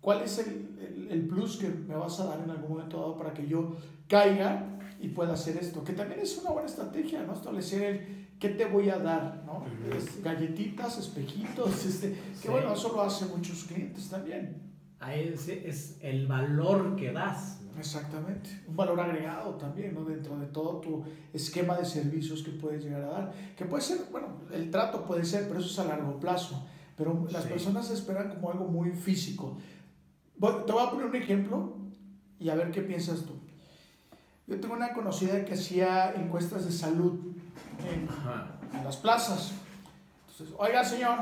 ¿cuál 0.01 0.23
es 0.23 0.39
el, 0.39 0.79
el, 0.81 1.09
el 1.11 1.29
plus 1.29 1.59
que 1.59 1.69
me 1.69 1.97
vas 1.97 2.19
a 2.21 2.27
dar 2.27 2.41
en 2.41 2.51
algún 2.51 2.71
momento 2.71 2.99
dado 2.99 3.17
para 3.17 3.35
que 3.35 3.47
yo 3.47 3.77
caiga 4.09 4.73
y 5.03 5.09
pueda 5.09 5.35
hacer 5.35 5.57
esto, 5.57 5.83
que 5.83 5.93
también 5.93 6.21
es 6.21 6.39
una 6.39 6.51
buena 6.51 6.69
estrategia, 6.69 7.25
¿no? 7.25 7.35
Establecer 7.35 7.83
el 7.83 8.23
qué 8.39 8.51
te 8.51 8.65
voy 8.65 8.89
a 8.89 8.99
dar, 8.99 9.43
¿no? 9.45 9.65
galletitas, 10.23 10.99
espejitos, 10.99 11.85
este, 11.87 12.17
que 12.41 12.49
bueno, 12.49 12.73
eso 12.73 12.93
lo 12.93 13.03
hacen 13.03 13.29
muchos 13.29 13.65
clientes 13.65 14.09
también. 14.09 14.63
Ahí 15.01 15.33
es, 15.35 15.49
es 15.49 15.99
el 16.01 16.27
valor 16.27 16.97
que 16.97 17.13
das. 17.13 17.59
Exactamente, 17.79 18.51
un 18.69 18.77
valor 18.77 19.01
agregado 19.01 19.55
también, 19.55 19.95
¿no? 19.95 20.05
Dentro 20.05 20.37
de 20.39 20.47
todo 20.47 20.81
tu 20.81 21.05
esquema 21.33 21.77
de 21.77 21.85
servicios 21.85 22.43
que 22.43 22.51
puedes 22.51 22.85
llegar 22.85 23.03
a 23.03 23.09
dar, 23.09 23.33
que 23.57 23.65
puede 23.65 23.83
ser, 23.83 23.99
bueno, 24.11 24.43
el 24.53 24.71
trato 24.71 25.05
puede 25.05 25.25
ser, 25.25 25.49
pero 25.49 25.59
eso 25.59 25.69
es 25.69 25.79
a 25.79 25.85
largo 25.85 26.21
plazo, 26.21 26.67
pero 26.97 27.27
las 27.31 27.47
personas 27.47 27.91
esperan 27.91 28.29
como 28.29 28.53
algo 28.53 28.67
muy 28.67 28.91
físico. 28.91 29.57
Bueno, 30.37 30.59
te 30.59 30.73
voy 30.73 30.87
a 30.87 30.91
poner 30.91 31.07
un 31.07 31.17
ejemplo 31.17 31.77
y 32.39 32.51
a 32.51 32.55
ver 32.55 32.71
qué 32.71 32.83
piensas 32.83 33.23
tú. 33.23 33.42
Yo 34.47 34.61
tengo 34.61 34.75
una 34.75 34.93
conocida 34.93 35.45
que 35.45 35.55
hacía 35.55 36.13
encuestas 36.15 36.65
de 36.65 36.73
salud 36.73 37.21
en, 37.89 38.09
las 38.85 38.97
plazas. 38.97 39.53
Entonces, 40.31 40.55
oiga, 40.59 40.85
señor, 40.85 41.19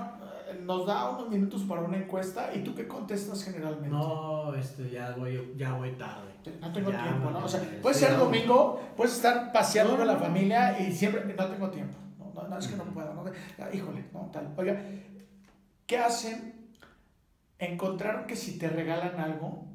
eh, 0.49 0.61
nos 0.65 0.87
da 0.87 1.11
unos 1.11 1.29
minutos 1.29 1.63
para 1.63 1.83
una 1.83 1.99
encuesta 1.99 2.51
y 2.55 2.63
tú 2.65 2.75
qué 2.75 2.89
contestas 2.89 3.45
generalmente? 3.45 3.89
No, 3.89 4.55
este, 4.55 4.91
ya 4.91 5.15
voy, 5.17 5.53
ya 5.57 5.75
voy 5.75 5.93
tarde. 5.93 6.31
No 6.61 6.73
tengo 6.73 6.91
tiempo, 6.91 7.31
¿no? 7.31 7.45
O 7.45 7.49
sea, 7.49 7.61
puede 7.83 7.95
ser 7.95 8.17
domingo, 8.17 8.81
puedes 8.97 9.15
estar 9.15 9.53
paseando 9.53 9.97
con 9.97 10.07
la 10.07 10.17
familia 10.17 10.81
y 10.81 10.93
siempre, 10.93 11.25
no 11.25 11.47
tengo 11.47 11.69
tiempo. 11.71 11.99
No, 12.19 12.49
no, 12.49 12.59
es 12.59 12.69
que 12.69 12.77
no 12.77 12.85
puedo, 12.85 13.13
no, 13.13 13.25
híjole, 13.73 14.05
no, 14.15 14.31
tal. 14.33 14.55
Oiga, 14.57 14.81
¿qué 15.87 15.99
hacen? 15.99 16.71
Encontraron 17.59 18.27
que 18.27 18.37
si 18.37 18.59
te 18.59 18.69
regalan 18.69 19.21
algo, 19.21 19.67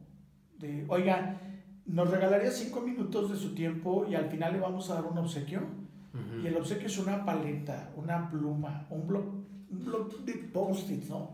de, 0.58 0.86
oiga, 0.88 1.38
nos 1.86 2.10
regalaría 2.10 2.52
cinco 2.52 2.82
minutos 2.82 3.32
de 3.32 3.38
su 3.38 3.54
tiempo 3.54 4.06
y 4.10 4.16
al 4.16 4.30
final 4.30 4.54
le 4.54 4.60
vamos 4.60 4.90
a 4.90 4.96
dar 4.96 5.06
un 5.06 5.18
obsequio. 5.18 5.62
Y 6.42 6.48
el 6.48 6.56
obsequio 6.56 6.88
es 6.88 6.98
una 6.98 7.26
paleta, 7.26 7.92
una 7.98 8.30
pluma, 8.30 8.88
un 8.90 9.06
blog, 9.06 9.26
un 9.70 10.26
de 10.26 10.34
post-its, 10.54 11.10
¿no? 11.10 11.32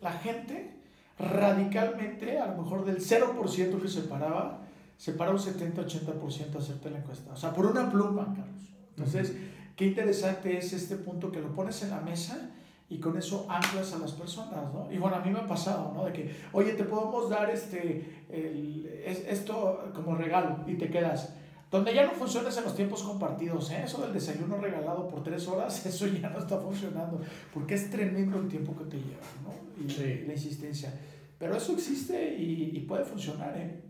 La 0.00 0.10
gente 0.10 0.74
radicalmente, 1.18 2.38
a 2.38 2.48
lo 2.48 2.62
mejor 2.62 2.84
del 2.84 2.98
0% 2.98 3.80
que 3.80 3.88
se 3.88 4.02
paraba, 4.02 4.62
se 4.96 5.12
para 5.12 5.30
un 5.30 5.38
70-80% 5.38 6.54
a 6.54 6.58
hacerte 6.58 6.90
la 6.90 6.98
encuesta. 6.98 7.32
O 7.32 7.36
sea, 7.36 7.52
por 7.52 7.66
una 7.66 7.88
pluma, 7.88 8.24
Carlos. 8.24 8.74
Entonces, 8.96 9.36
qué 9.76 9.86
interesante 9.86 10.58
es 10.58 10.72
este 10.72 10.96
punto 10.96 11.30
que 11.30 11.40
lo 11.40 11.54
pones 11.54 11.80
en 11.84 11.90
la 11.90 12.00
mesa 12.00 12.50
y 12.88 12.98
con 12.98 13.16
eso 13.16 13.46
anclas 13.48 13.92
a 13.94 13.98
las 13.98 14.12
personas, 14.12 14.72
¿no? 14.72 14.90
Y 14.92 14.98
bueno, 14.98 15.16
a 15.16 15.20
mí 15.20 15.30
me 15.30 15.40
ha 15.40 15.46
pasado, 15.46 15.92
¿no? 15.94 16.04
De 16.04 16.12
que, 16.12 16.34
oye, 16.52 16.74
te 16.74 16.84
podemos 16.84 17.30
dar 17.30 17.50
este, 17.50 18.24
el, 18.28 18.86
esto 19.04 19.90
como 19.94 20.14
regalo 20.14 20.64
y 20.66 20.74
te 20.74 20.90
quedas, 20.90 21.34
Donde 21.70 21.92
ya 21.92 22.06
no 22.06 22.12
funciona 22.12 22.50
es 22.50 22.56
en 22.58 22.64
los 22.64 22.76
tiempos 22.76 23.02
compartidos, 23.02 23.70
¿eh? 23.72 23.82
eso 23.84 24.00
del 24.02 24.12
desayuno 24.12 24.58
regalado 24.58 25.08
por 25.08 25.24
tres 25.24 25.48
horas, 25.48 25.84
eso 25.92 26.06
ya 26.06 26.28
no 26.28 26.38
está 26.38 26.58
funcionando, 26.58 27.20
porque 27.52 27.74
es 27.74 27.90
tremendo 27.90 28.38
el 28.38 28.48
tiempo 28.48 28.76
que 28.76 28.84
te 28.84 28.96
lleva, 28.98 29.26
¿no? 29.42 29.52
Y 29.82 30.26
la 30.26 30.32
insistencia. 30.32 30.92
Pero 31.38 31.56
eso 31.56 31.72
existe 31.72 32.36
y, 32.38 32.78
puede 32.80 33.04
funcionar, 33.04 33.56
¿eh? 33.56 33.82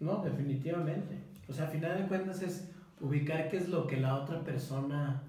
No, 0.00 0.22
definitivamente. 0.22 1.18
O 1.48 1.52
sea, 1.52 1.66
a 1.66 1.68
final 1.68 2.00
de 2.00 2.08
cuentas 2.08 2.40
es 2.42 2.68
ubicar 3.00 3.50
qué 3.50 3.58
es 3.58 3.68
lo 3.68 3.86
que 3.86 3.98
la 3.98 4.16
otra 4.16 4.42
persona 4.42 5.22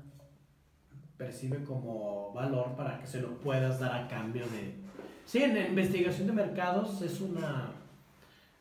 percibe 1.18 1.64
como 1.64 2.34
valor 2.34 2.76
para 2.76 3.00
que 3.00 3.08
se 3.08 3.22
lo 3.22 3.38
puedas 3.40 3.80
dar 3.80 3.94
a 3.94 4.08
cambio 4.08 4.44
de... 4.44 4.76
Sí, 5.26 5.42
en 5.42 5.56
investigación 5.58 6.28
de 6.28 6.34
mercados 6.34 7.02
es 7.02 7.22
una 7.22 7.72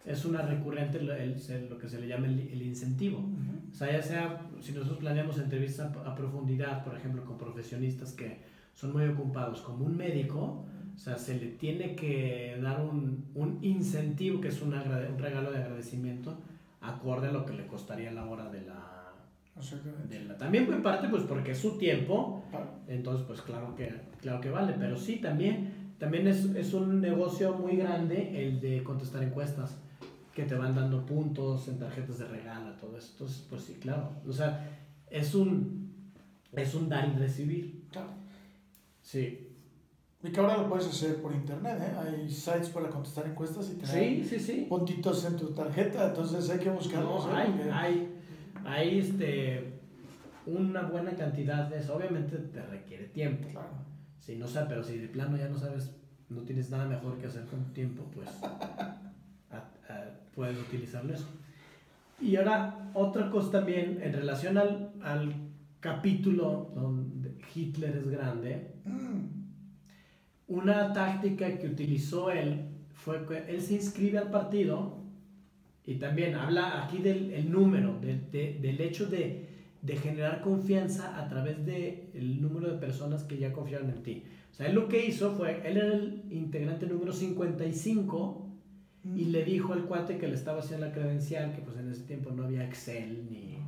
es 0.04 0.24
una 0.24 0.42
recurrente 0.42 1.00
lo 1.00 1.78
que 1.78 1.88
se 1.88 2.00
le 2.00 2.08
llama 2.08 2.26
el, 2.26 2.62
incentivo. 2.62 3.24
O 3.70 3.74
sea, 3.74 3.92
ya 3.92 4.02
sea, 4.02 4.40
si 4.60 4.72
nosotros 4.72 4.98
planeamos 4.98 5.38
entrevistas 5.38 5.94
a, 6.04 6.14
profundidad, 6.14 6.84
por 6.84 6.96
ejemplo, 6.96 7.24
con 7.24 7.38
profesionistas 7.38 8.12
que 8.12 8.40
son 8.74 8.92
muy 8.92 9.04
ocupados, 9.04 9.60
como 9.60 9.84
un 9.84 9.96
médico, 9.96 10.64
o 10.94 10.98
sea, 10.98 11.16
se 11.16 11.38
le 11.38 11.46
tiene 11.52 11.94
que 11.94 12.58
dar 12.60 12.80
un, 12.80 13.30
un 13.34 13.58
incentivo, 13.62 14.40
que 14.40 14.48
es 14.48 14.60
un, 14.60 14.74
un, 14.74 15.18
regalo 15.18 15.52
de 15.52 15.58
agradecimiento, 15.58 16.38
acorde 16.80 17.28
a 17.28 17.32
lo 17.32 17.46
que 17.46 17.54
le 17.54 17.66
costaría 17.66 18.10
la 18.10 18.26
hora 18.26 18.50
de 18.50 18.62
la... 18.62 18.91
De 20.08 20.24
la 20.24 20.36
también 20.36 20.72
en 20.72 20.82
parte, 20.82 21.08
pues 21.08 21.24
porque 21.24 21.52
es 21.52 21.58
su 21.58 21.76
tiempo, 21.76 22.42
entonces, 22.88 23.26
pues 23.26 23.42
claro 23.42 23.74
que, 23.74 23.92
claro 24.20 24.40
que 24.40 24.50
vale, 24.50 24.74
pero 24.78 24.96
sí, 24.96 25.16
también, 25.16 25.94
también 25.98 26.26
es, 26.26 26.46
es 26.56 26.72
un 26.72 27.00
negocio 27.00 27.52
muy 27.54 27.76
grande 27.76 28.46
el 28.46 28.60
de 28.60 28.82
contestar 28.82 29.22
encuestas 29.22 29.76
que 30.34 30.44
te 30.44 30.54
van 30.54 30.74
dando 30.74 31.04
puntos 31.04 31.68
en 31.68 31.78
tarjetas 31.78 32.18
de 32.18 32.26
regalo, 32.26 32.72
todo 32.80 32.96
eso. 32.96 33.10
Entonces, 33.12 33.46
pues 33.48 33.62
sí, 33.62 33.74
claro. 33.74 34.10
O 34.26 34.32
sea, 34.32 34.66
es 35.10 35.34
un, 35.34 36.12
es 36.52 36.74
un 36.74 36.88
dar 36.88 37.08
y 37.14 37.18
recibir. 37.18 37.84
Claro. 37.90 38.08
Sí. 39.02 39.48
Y 40.22 40.30
que 40.30 40.40
ahora 40.40 40.56
lo 40.56 40.68
puedes 40.68 40.86
hacer 40.86 41.20
por 41.20 41.34
internet, 41.34 41.78
¿eh? 41.80 41.92
Hay 41.98 42.30
sites 42.30 42.70
para 42.70 42.88
contestar 42.88 43.26
encuestas 43.26 43.70
y 43.70 43.74
tener 43.74 44.24
sí, 44.24 44.24
sí, 44.24 44.38
sí. 44.38 44.66
puntitos 44.68 45.24
en 45.24 45.36
tu 45.36 45.48
tarjeta, 45.48 46.08
entonces 46.08 46.48
hay 46.48 46.58
que 46.60 46.70
buscarlos. 46.70 47.26
No, 47.26 47.34
hay, 47.34 47.70
hay, 47.72 48.11
hay, 48.64 48.98
este, 48.98 49.80
una 50.46 50.82
buena 50.82 51.12
cantidad 51.12 51.68
de 51.68 51.78
eso. 51.78 51.96
Obviamente 51.96 52.36
te 52.36 52.62
requiere 52.62 53.04
tiempo. 53.04 53.48
Claro. 53.48 53.92
Si 54.18 54.36
no 54.36 54.46
sabes, 54.46 54.68
pero 54.68 54.82
si 54.82 54.98
de 54.98 55.08
plano 55.08 55.36
ya 55.36 55.48
no 55.48 55.58
sabes, 55.58 55.94
no 56.28 56.42
tienes 56.42 56.70
nada 56.70 56.86
mejor 56.86 57.18
que 57.18 57.26
hacer 57.26 57.44
con 57.46 57.64
tiempo, 57.72 58.04
pues 58.14 58.28
puedes 60.34 60.58
utilizarlo 60.58 61.14
eso. 61.14 61.26
Y 62.20 62.36
ahora, 62.36 62.90
otra 62.94 63.30
cosa 63.30 63.50
también, 63.50 63.98
en 64.02 64.12
relación 64.12 64.56
al, 64.56 64.92
al 65.02 65.34
capítulo 65.80 66.70
donde 66.74 67.36
Hitler 67.54 67.96
es 67.96 68.08
grande, 68.08 68.74
mm. 68.84 70.54
una 70.54 70.92
táctica 70.92 71.58
que 71.58 71.66
utilizó 71.66 72.30
él 72.30 72.68
fue 72.94 73.26
que 73.26 73.38
él 73.52 73.60
se 73.60 73.74
inscribe 73.74 74.18
al 74.18 74.30
partido 74.30 75.01
y 75.86 75.96
también 75.96 76.34
habla 76.34 76.84
aquí 76.84 76.98
del 76.98 77.32
el 77.32 77.50
número, 77.50 77.98
de, 78.00 78.18
de, 78.30 78.58
del 78.60 78.80
hecho 78.80 79.06
de, 79.06 79.48
de, 79.82 79.96
generar 79.96 80.40
confianza 80.40 81.18
a 81.18 81.28
través 81.28 81.64
del 81.66 82.10
el 82.14 82.40
número 82.40 82.72
de 82.72 82.78
personas 82.78 83.24
que 83.24 83.38
ya 83.38 83.52
confiaron 83.52 83.90
en 83.90 84.02
ti. 84.02 84.24
O 84.52 84.54
sea, 84.54 84.68
él 84.68 84.74
lo 84.74 84.88
que 84.88 85.06
hizo 85.06 85.32
fue, 85.32 85.66
él 85.66 85.76
era 85.76 85.94
el 85.94 86.22
integrante 86.30 86.86
número 86.86 87.12
55 87.12 88.42
y 89.16 89.24
le 89.26 89.44
dijo 89.44 89.72
al 89.72 89.84
cuate 89.86 90.18
que 90.18 90.28
le 90.28 90.34
estaba 90.34 90.60
haciendo 90.60 90.86
la 90.86 90.92
credencial, 90.92 91.52
que 91.52 91.62
pues 91.62 91.76
en 91.76 91.90
ese 91.90 92.04
tiempo 92.04 92.30
no 92.30 92.44
había 92.44 92.64
Excel 92.64 93.26
ni, 93.30 93.58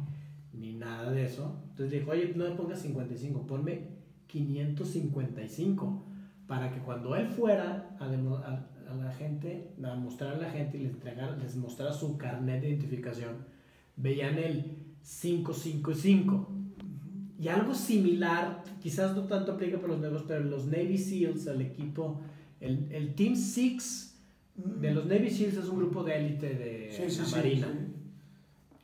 ni 0.53 0.74
nada 0.74 1.11
de 1.11 1.24
eso. 1.24 1.61
Entonces 1.70 1.98
dijo, 1.98 2.12
oye, 2.12 2.33
no 2.37 2.48
me 2.48 2.55
pongas 2.55 2.81
55, 2.81 3.46
ponme 3.46 3.88
555, 4.29 6.05
para 6.46 6.70
que 6.70 6.79
cuando 6.81 7.16
él 7.16 7.27
fuera 7.27 7.96
a, 7.98 8.07
a, 9.00 9.04
la 9.04 9.12
gente, 9.12 9.70
a 9.83 9.94
mostrar 9.94 10.35
a 10.35 10.38
la 10.38 10.50
gente 10.50 10.78
y 10.78 10.83
les, 10.83 10.92
entregara, 10.92 11.37
les 11.37 11.57
mostrara 11.57 11.92
su 11.92 12.16
carnet 12.16 12.61
de 12.61 12.70
identificación, 12.70 13.46
veían 13.96 14.38
el 14.38 14.76
555. 15.02 16.48
Y 17.38 17.48
algo 17.48 17.74
similar, 17.74 18.62
quizás 18.80 19.14
no 19.14 19.24
tanto 19.24 19.52
aplica 19.52 19.76
para 19.76 19.88
los 19.88 20.00
negocios, 20.00 20.26
pero 20.28 20.44
los 20.44 20.66
Navy 20.66 20.96
SEALs, 20.96 21.46
el 21.46 21.61
equipo, 21.61 22.20
el, 22.61 22.88
el 22.90 23.14
Team 23.14 23.37
6 23.37 24.20
de 24.54 24.94
los 24.94 25.07
Navy 25.07 25.30
SEALs 25.30 25.57
es 25.57 25.68
un 25.68 25.78
grupo 25.78 26.04
de 26.04 26.16
élite 26.16 26.54
de 26.54 27.09
la 27.18 27.28
Marina. 27.28 27.68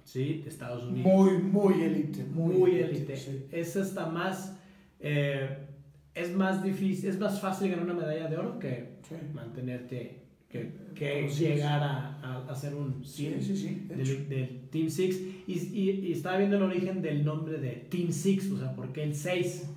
Sí, 0.04 0.40
de 0.42 0.48
Estados 0.48 0.84
Unidos. 0.84 1.12
Muy, 1.12 1.38
muy 1.38 1.82
élite. 1.82 2.24
Muy, 2.24 2.74
élite. 2.80 3.46
Es 3.52 3.76
hasta 3.76 4.06
más. 4.06 4.56
Eh, 4.98 5.68
es 6.14 6.34
más 6.34 6.62
difícil, 6.62 7.10
es 7.10 7.18
más 7.18 7.40
fácil 7.40 7.70
ganar 7.70 7.84
una 7.84 7.94
medalla 7.94 8.28
de 8.28 8.36
oro 8.36 8.58
que 8.58 8.98
mantenerte, 9.32 10.22
que, 10.48 10.72
que 10.94 11.28
llegar 11.28 11.82
a, 11.82 12.46
a, 12.48 12.54
ser 12.54 12.74
un 12.74 13.04
SEAL 13.04 13.40
del, 13.88 14.68
Team 14.70 14.90
Six. 14.90 15.16
Y, 15.46 15.52
y, 15.52 16.12
estaba 16.12 16.38
viendo 16.38 16.56
el 16.56 16.62
origen 16.62 17.02
del 17.02 17.24
nombre 17.24 17.58
de 17.58 17.86
Team 17.90 18.10
Six, 18.10 18.50
o 18.50 18.58
sea, 18.58 18.74
¿por 18.74 18.92
qué 18.92 19.04
el 19.04 19.14
6? 19.14 19.68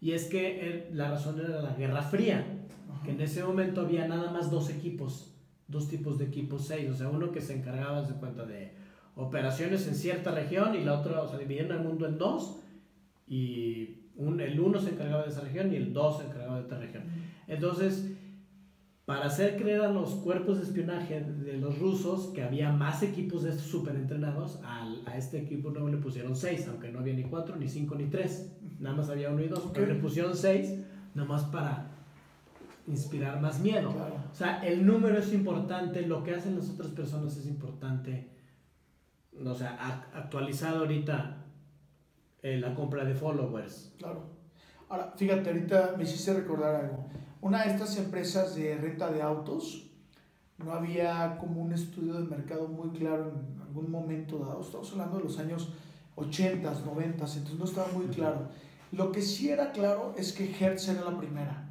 Y 0.00 0.12
es 0.12 0.24
que 0.24 0.88
la 0.92 1.10
razón 1.10 1.38
era 1.40 1.60
la 1.60 1.74
Guerra 1.74 2.02
Fría, 2.02 2.44
que 3.04 3.10
en 3.10 3.20
ese 3.20 3.44
momento 3.44 3.82
había 3.82 4.08
nada 4.08 4.30
más 4.30 4.50
dos 4.50 4.70
equipos 4.70 5.34
dos 5.68 5.88
tipos 5.88 6.18
de 6.18 6.26
equipos 6.26 6.66
seis, 6.66 6.90
o 6.90 6.94
sea, 6.94 7.08
uno 7.08 7.32
que 7.32 7.40
se 7.40 7.54
encargaba 7.54 8.02
de 8.02 8.14
cuenta 8.14 8.44
de 8.44 8.72
operaciones 9.16 9.86
en 9.86 9.94
cierta 9.94 10.30
región 10.32 10.74
y 10.74 10.84
la 10.84 11.00
otra, 11.00 11.22
o 11.22 11.28
sea, 11.28 11.38
dividieron 11.38 11.78
el 11.78 11.84
mundo 11.84 12.06
en 12.06 12.18
dos. 12.18 12.60
Y 13.26 14.03
un, 14.16 14.40
el 14.40 14.58
uno 14.60 14.80
se 14.80 14.90
encargaba 14.90 15.22
de 15.22 15.30
esa 15.30 15.40
región 15.40 15.72
y 15.72 15.76
el 15.76 15.92
dos 15.92 16.18
se 16.18 16.26
encargaba 16.26 16.58
de 16.58 16.64
otra 16.64 16.78
región. 16.78 17.04
Entonces, 17.46 18.12
para 19.04 19.26
hacer 19.26 19.56
creer 19.56 19.82
a 19.82 19.92
los 19.92 20.10
cuerpos 20.14 20.56
de 20.56 20.64
espionaje 20.64 21.20
de 21.20 21.58
los 21.58 21.78
rusos 21.78 22.28
que 22.28 22.42
había 22.42 22.72
más 22.72 23.02
equipos 23.02 23.42
de 23.42 23.50
estos 23.50 23.66
super 23.66 23.94
entrenados, 23.96 24.60
a 24.64 25.16
este 25.16 25.38
equipo 25.38 25.70
nuevo 25.70 25.88
le 25.88 25.98
pusieron 25.98 26.34
seis, 26.34 26.66
aunque 26.68 26.90
no 26.90 27.00
había 27.00 27.14
ni 27.14 27.24
cuatro, 27.24 27.56
ni 27.56 27.68
cinco, 27.68 27.94
ni 27.96 28.06
tres, 28.06 28.50
nada 28.80 28.96
más 28.96 29.10
había 29.10 29.30
uno 29.30 29.42
y 29.42 29.48
dos, 29.48 29.70
pero 29.74 29.86
le 29.86 29.96
pusieron 29.96 30.34
seis, 30.34 30.74
más 31.14 31.44
para 31.44 31.90
inspirar 32.86 33.40
más 33.40 33.60
miedo. 33.60 33.90
O 34.30 34.34
sea, 34.34 34.64
el 34.66 34.86
número 34.86 35.18
es 35.18 35.32
importante, 35.32 36.06
lo 36.06 36.24
que 36.24 36.34
hacen 36.34 36.56
las 36.56 36.70
otras 36.70 36.88
personas 36.88 37.36
es 37.36 37.46
importante. 37.46 38.30
O 39.44 39.54
sea, 39.54 39.76
actualizado 40.14 40.80
ahorita 40.80 41.43
eh, 42.44 42.58
la 42.58 42.74
compra 42.74 43.04
de 43.06 43.14
followers. 43.14 43.90
Claro. 43.96 44.22
Ahora, 44.90 45.14
fíjate, 45.16 45.48
ahorita 45.48 45.94
me 45.96 46.04
hiciste 46.04 46.34
recordar 46.34 46.74
algo. 46.74 47.06
Una 47.40 47.64
de 47.64 47.70
estas 47.70 47.96
empresas 47.96 48.54
de 48.54 48.76
renta 48.76 49.10
de 49.10 49.22
autos, 49.22 49.90
no 50.58 50.72
había 50.72 51.38
como 51.38 51.62
un 51.62 51.72
estudio 51.72 52.12
de 52.12 52.24
mercado 52.24 52.68
muy 52.68 52.90
claro 52.90 53.32
en 53.32 53.62
algún 53.62 53.90
momento 53.90 54.38
dado. 54.38 54.60
Estamos 54.60 54.92
hablando 54.92 55.16
de 55.16 55.24
los 55.24 55.38
años 55.38 55.72
80, 56.16 56.70
90, 56.84 57.12
entonces 57.14 57.58
no 57.58 57.64
estaba 57.64 57.88
muy 57.92 58.06
claro. 58.06 58.48
Lo 58.92 59.10
que 59.10 59.22
sí 59.22 59.48
era 59.48 59.72
claro 59.72 60.14
es 60.18 60.32
que 60.34 60.54
Hertz 60.54 60.88
era 60.88 61.10
la 61.10 61.16
primera. 61.16 61.70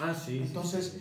Ah, 0.00 0.12
sí. 0.12 0.42
Entonces, 0.44 1.00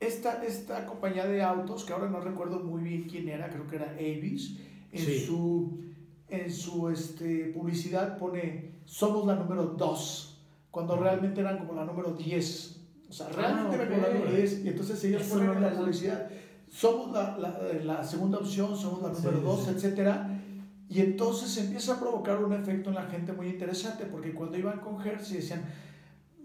Esta, 0.00 0.42
esta 0.42 0.86
compañía 0.86 1.26
de 1.26 1.42
autos, 1.42 1.84
que 1.84 1.92
ahora 1.92 2.08
no 2.08 2.20
recuerdo 2.20 2.60
muy 2.60 2.82
bien 2.82 3.02
quién 3.02 3.28
era, 3.28 3.50
creo 3.50 3.66
que 3.66 3.76
era 3.76 3.90
Avis, 3.90 4.56
en 4.92 5.26
su, 5.26 5.89
en 6.30 6.50
su 6.52 6.88
este, 6.88 7.46
publicidad 7.46 8.18
pone, 8.18 8.72
somos 8.84 9.26
la 9.26 9.34
número 9.36 9.64
2, 9.64 10.38
cuando 10.70 10.96
realmente 10.96 11.40
eran 11.40 11.58
como 11.58 11.74
la 11.74 11.84
número 11.84 12.12
10. 12.12 12.80
O 13.08 13.12
sea, 13.12 13.28
realmente 13.28 13.76
ah, 13.76 13.82
eran 13.82 13.88
como 13.88 14.02
la 14.02 14.14
número 14.14 14.36
10, 14.36 14.64
y 14.64 14.68
entonces 14.68 15.04
ellos 15.04 15.22
ponen 15.24 15.50
en 15.50 15.62
la 15.62 15.72
publicidad, 15.72 16.30
somos 16.68 17.12
la, 17.12 17.36
la, 17.36 17.58
la, 17.82 18.04
segunda 18.04 18.38
opción, 18.38 18.76
somos 18.76 19.02
la 19.02 19.08
número 19.08 19.40
2, 19.40 19.68
etcétera. 19.68 20.40
Y 20.88 21.00
entonces 21.00 21.56
empieza 21.56 21.94
a 21.94 22.00
provocar 22.00 22.42
un 22.42 22.52
efecto 22.52 22.90
en 22.90 22.96
la 22.96 23.04
gente 23.04 23.32
muy 23.32 23.48
interesante, 23.48 24.06
porque 24.06 24.34
cuando 24.34 24.58
iban 24.58 24.80
con 24.80 25.00
Hertz 25.04 25.30
y 25.32 25.36
decían, 25.36 25.64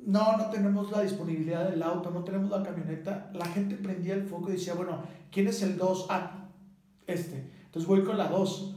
no, 0.06 0.38
no 0.38 0.50
tenemos 0.52 0.92
la 0.92 1.02
disponibilidad 1.02 1.70
del 1.70 1.82
auto, 1.82 2.12
no 2.12 2.24
tenemos 2.24 2.52
la 2.52 2.62
camioneta, 2.62 3.32
la 3.34 3.46
gente 3.46 3.76
prendía 3.76 4.14
el 4.14 4.28
foco 4.28 4.50
y 4.50 4.54
decía, 4.54 4.76
bueno, 4.76 5.04
¿quién 5.32 5.48
es 5.48 5.64
el 5.64 5.78
2? 5.78 6.08
Ah, 6.10 6.48
este. 7.08 7.52
Entonces 7.66 7.88
voy 7.88 8.04
con 8.04 8.18
la 8.18 8.28
2. 8.28 8.76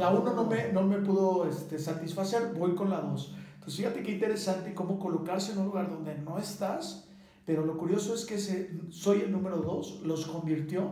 La 0.00 0.10
1 0.10 0.32
no 0.32 0.46
me, 0.46 0.72
no 0.72 0.82
me 0.82 0.96
pudo 0.96 1.46
este, 1.46 1.78
satisfacer, 1.78 2.54
voy 2.56 2.74
con 2.74 2.88
la 2.88 3.00
2. 3.00 3.36
Entonces 3.54 3.76
fíjate 3.76 4.02
qué 4.02 4.12
interesante 4.12 4.74
cómo 4.74 4.98
colocarse 4.98 5.52
en 5.52 5.58
un 5.58 5.66
lugar 5.66 5.90
donde 5.90 6.16
no 6.16 6.38
estás, 6.38 7.08
pero 7.44 7.66
lo 7.66 7.76
curioso 7.76 8.14
es 8.14 8.24
que 8.24 8.36
ese, 8.36 8.80
soy 8.88 9.20
el 9.20 9.30
número 9.30 9.58
2 9.58 10.02
los 10.04 10.26
convirtió 10.26 10.90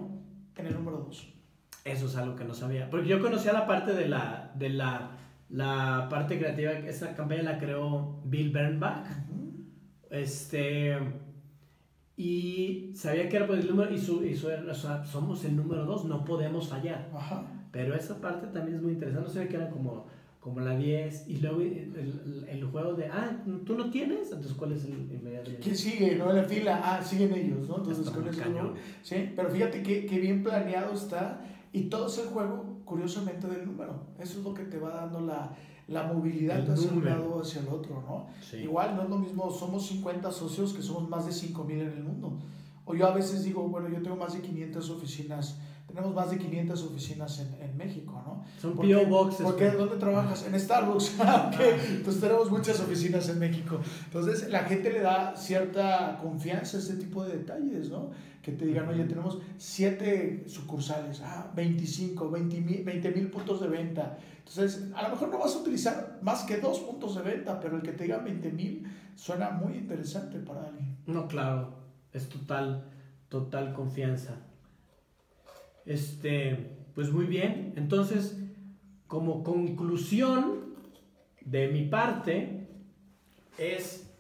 en 0.57 0.67
el 0.67 0.75
número 0.75 0.99
2. 0.99 1.35
Eso 1.85 2.07
es 2.07 2.17
algo 2.17 2.37
que 2.37 2.45
no 2.45 2.53
sabía. 2.53 2.91
Porque 2.91 3.09
yo 3.09 3.23
conocía 3.23 3.55
la 3.55 3.67
parte 3.67 3.95
de 3.95 4.09
la, 4.09 4.53
de 4.55 4.69
la, 4.69 5.17
la 5.49 6.07
parte 6.11 6.39
creativa, 6.39 6.73
esa 6.73 7.15
campaña 7.15 7.43
la 7.43 7.59
creó 7.59 8.21
Bill 8.25 8.51
Bernbach 8.51 9.07
este. 10.11 10.99
y 12.17 12.93
sabía 12.95 13.29
que 13.29 13.37
era 13.37 13.47
por 13.47 13.57
el 13.57 13.69
número 13.69 13.93
y, 13.93 13.99
su, 13.99 14.23
y 14.25 14.37
su, 14.37 14.49
o 14.49 14.75
sea, 14.75 15.05
somos 15.05 15.45
el 15.45 15.57
número 15.57 15.87
dos, 15.87 16.05
no 16.05 16.25
podemos 16.25 16.69
fallar. 16.69 17.11
Ajá. 17.15 17.58
Pero 17.71 17.95
esa 17.95 18.21
parte 18.21 18.47
también 18.49 18.77
es 18.77 18.83
muy 18.83 18.93
interesante, 18.93 19.29
no 19.29 19.33
sabía 19.33 19.49
que 19.49 19.57
era 19.57 19.71
como, 19.71 20.07
como 20.41 20.61
la 20.61 20.77
10 20.77 21.29
y 21.29 21.39
luego 21.39 21.61
el, 21.61 21.95
el, 21.97 22.47
el 22.49 22.65
juego 22.65 22.95
de, 22.95 23.07
ah, 23.07 23.43
tú 23.67 23.75
no 23.77 23.91
tienes, 23.91 24.31
entonces 24.33 24.55
¿cuál 24.55 24.73
es 24.73 24.85
el 24.85 24.93
inmediatamente? 24.93 25.63
¿Quién 25.63 25.77
sigue? 25.77 26.17
¿No? 26.17 26.31
En 26.31 26.37
la 26.37 26.45
fila, 26.45 26.81
ah, 26.83 27.03
siguen 27.03 27.35
ellos, 27.35 27.69
¿no? 27.69 27.79
Entonces, 27.79 28.13
muy 28.15 28.29
eso, 28.29 28.41
cañón. 28.41 28.75
Sí, 29.03 29.33
pero 29.37 29.51
fíjate 29.51 29.83
que, 29.83 30.07
que 30.07 30.19
bien 30.19 30.43
planeado 30.43 30.95
está 30.95 31.41
y 31.73 31.85
todo 31.85 32.07
es 32.07 32.19
el 32.19 32.29
juego, 32.29 32.81
curiosamente, 32.85 33.47
del 33.47 33.67
número. 33.67 34.07
Eso 34.19 34.39
es 34.39 34.45
lo 34.45 34.55
que 34.55 34.65
te 34.65 34.79
va 34.79 34.95
dando 34.95 35.21
la, 35.21 35.55
la 35.89 36.05
movilidad 36.05 36.61
El 36.61 36.71
hacia 36.71 36.93
un 36.93 37.05
lado 37.05 37.41
hacia 37.41 37.61
el 37.61 37.69
otro, 37.69 38.03
¿no? 38.03 38.27
Sí. 38.41 38.59
Igual 38.59 38.97
no 38.97 39.03
es 39.03 39.11
lo 39.11 39.19
mismo, 39.19 39.51
somos 39.51 39.87
50 39.87 40.31
socios 40.31 40.73
que 40.73 40.83
somos 40.83 41.09
más 41.09 41.27
de 41.27 41.33
5 41.33 41.65
mil 41.65 41.81
en 41.81 41.89
el 41.89 42.05
mundo. 42.05 42.39
O 42.85 42.95
yo 42.95 43.07
a 43.07 43.13
veces 43.13 43.45
digo, 43.45 43.69
bueno, 43.69 43.89
yo 43.91 44.01
tengo 44.01 44.17
más 44.17 44.33
de 44.33 44.41
500 44.41 44.91
oficinas, 44.91 45.59
tenemos 45.89 46.15
más 46.15 46.31
de 46.31 46.39
500 46.39 46.83
oficinas 46.83 47.41
en, 47.41 47.63
en 47.63 47.77
México, 47.77 48.23
¿no? 48.25 48.45
Son 48.61 48.75
¿Por? 48.75 48.87
P.O. 48.87 49.07
Boxes. 49.07 49.41
¿Por 49.41 49.57
qué? 49.57 49.67
güey. 49.67 49.79
¿Dónde 49.79 49.97
trabajas? 49.97 50.47
En 50.47 50.59
Starbucks. 50.59 51.17
Ah, 51.21 51.51
ok. 51.53 51.61
Entonces 51.91 52.21
tenemos 52.21 52.51
muchas 52.51 52.79
oficinas 52.81 53.29
en 53.31 53.39
México. 53.39 53.81
Entonces 54.05 54.49
la 54.51 54.61
gente 54.61 54.93
le 54.93 55.01
da 55.01 55.35
cierta 55.35 56.19
confianza 56.23 56.77
a 56.77 56.81
este 56.81 56.95
tipo 56.95 57.25
de 57.25 57.39
detalles, 57.39 57.91
¿no? 57.91 58.11
Que 58.43 58.53
te 58.53 58.67
digan, 58.67 58.89
oye, 58.89 59.05
tenemos 59.05 59.39
7 59.57 60.45
sucursales, 60.47 61.21
ah, 61.23 61.51
25, 61.57 62.31
20 62.31 62.61
mil 62.61 62.85
20 62.85 63.11
mil 63.11 63.31
puntos 63.31 63.61
de 63.61 63.69
venta. 63.69 64.19
Entonces, 64.39 64.91
a 64.95 65.03
lo 65.03 65.11
mejor 65.11 65.31
no 65.31 65.39
vas 65.39 65.55
a 65.55 65.59
utilizar 65.59 66.19
más 66.23 66.45
que 66.45 66.59
dos 66.59 66.81
puntos 66.81 67.17
de 67.17 67.23
venta, 67.23 67.61
pero 67.61 67.77
el 67.77 67.83
que 67.83 67.93
te 67.93 68.05
diga 68.05 68.19
20 68.19 68.53
mil 68.53 68.87
suena 69.17 69.51
muy 69.51 69.75
interesante 69.75 70.39
para 70.39 70.65
alguien. 70.65 70.97
No, 71.07 71.27
claro, 71.29 71.75
es 72.13 72.29
total, 72.29 72.85
total 73.29 73.73
confianza. 73.75 74.37
Este, 75.89 76.77
pues 76.95 77.11
muy 77.11 77.25
bien. 77.25 77.73
Entonces, 77.77 78.39
como 79.07 79.43
conclusión 79.43 80.75
de 81.41 81.69
mi 81.69 81.85
parte, 81.87 82.69
es, 83.57 84.15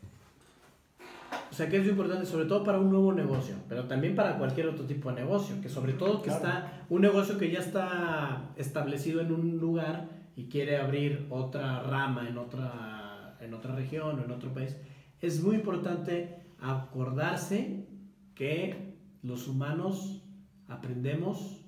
o 1.50 1.54
sea, 1.54 1.68
que 1.68 1.76
es 1.76 1.84
lo 1.84 1.90
importante, 1.90 2.24
sobre 2.24 2.46
todo 2.46 2.64
para 2.64 2.78
un 2.80 2.88
nuevo 2.90 3.12
negocio, 3.12 3.54
pero 3.68 3.84
también 3.84 4.14
para 4.16 4.38
cualquier 4.38 4.68
otro 4.68 4.86
tipo 4.86 5.10
de 5.10 5.16
negocio, 5.16 5.56
que 5.60 5.68
sobre 5.68 5.92
todo 5.92 6.22
que 6.22 6.30
Claro. 6.30 6.44
está, 6.44 6.86
un 6.88 7.02
negocio 7.02 7.36
que 7.36 7.50
ya 7.50 7.58
está 7.60 8.50
establecido 8.56 9.20
en 9.20 9.30
un 9.32 9.58
lugar 9.58 10.08
y 10.36 10.44
quiere 10.48 10.78
abrir 10.78 11.26
otra 11.28 11.82
rama 11.82 12.26
en 12.28 12.38
otra, 12.38 13.36
en 13.42 13.52
otra 13.52 13.74
región 13.74 14.18
o 14.18 14.24
en 14.24 14.30
otro 14.30 14.54
país, 14.54 14.74
es 15.20 15.42
muy 15.42 15.56
importante 15.56 16.38
acordarse 16.60 17.86
que 18.34 18.94
los 19.22 19.48
humanos 19.48 20.22
aprendemos 20.68 21.64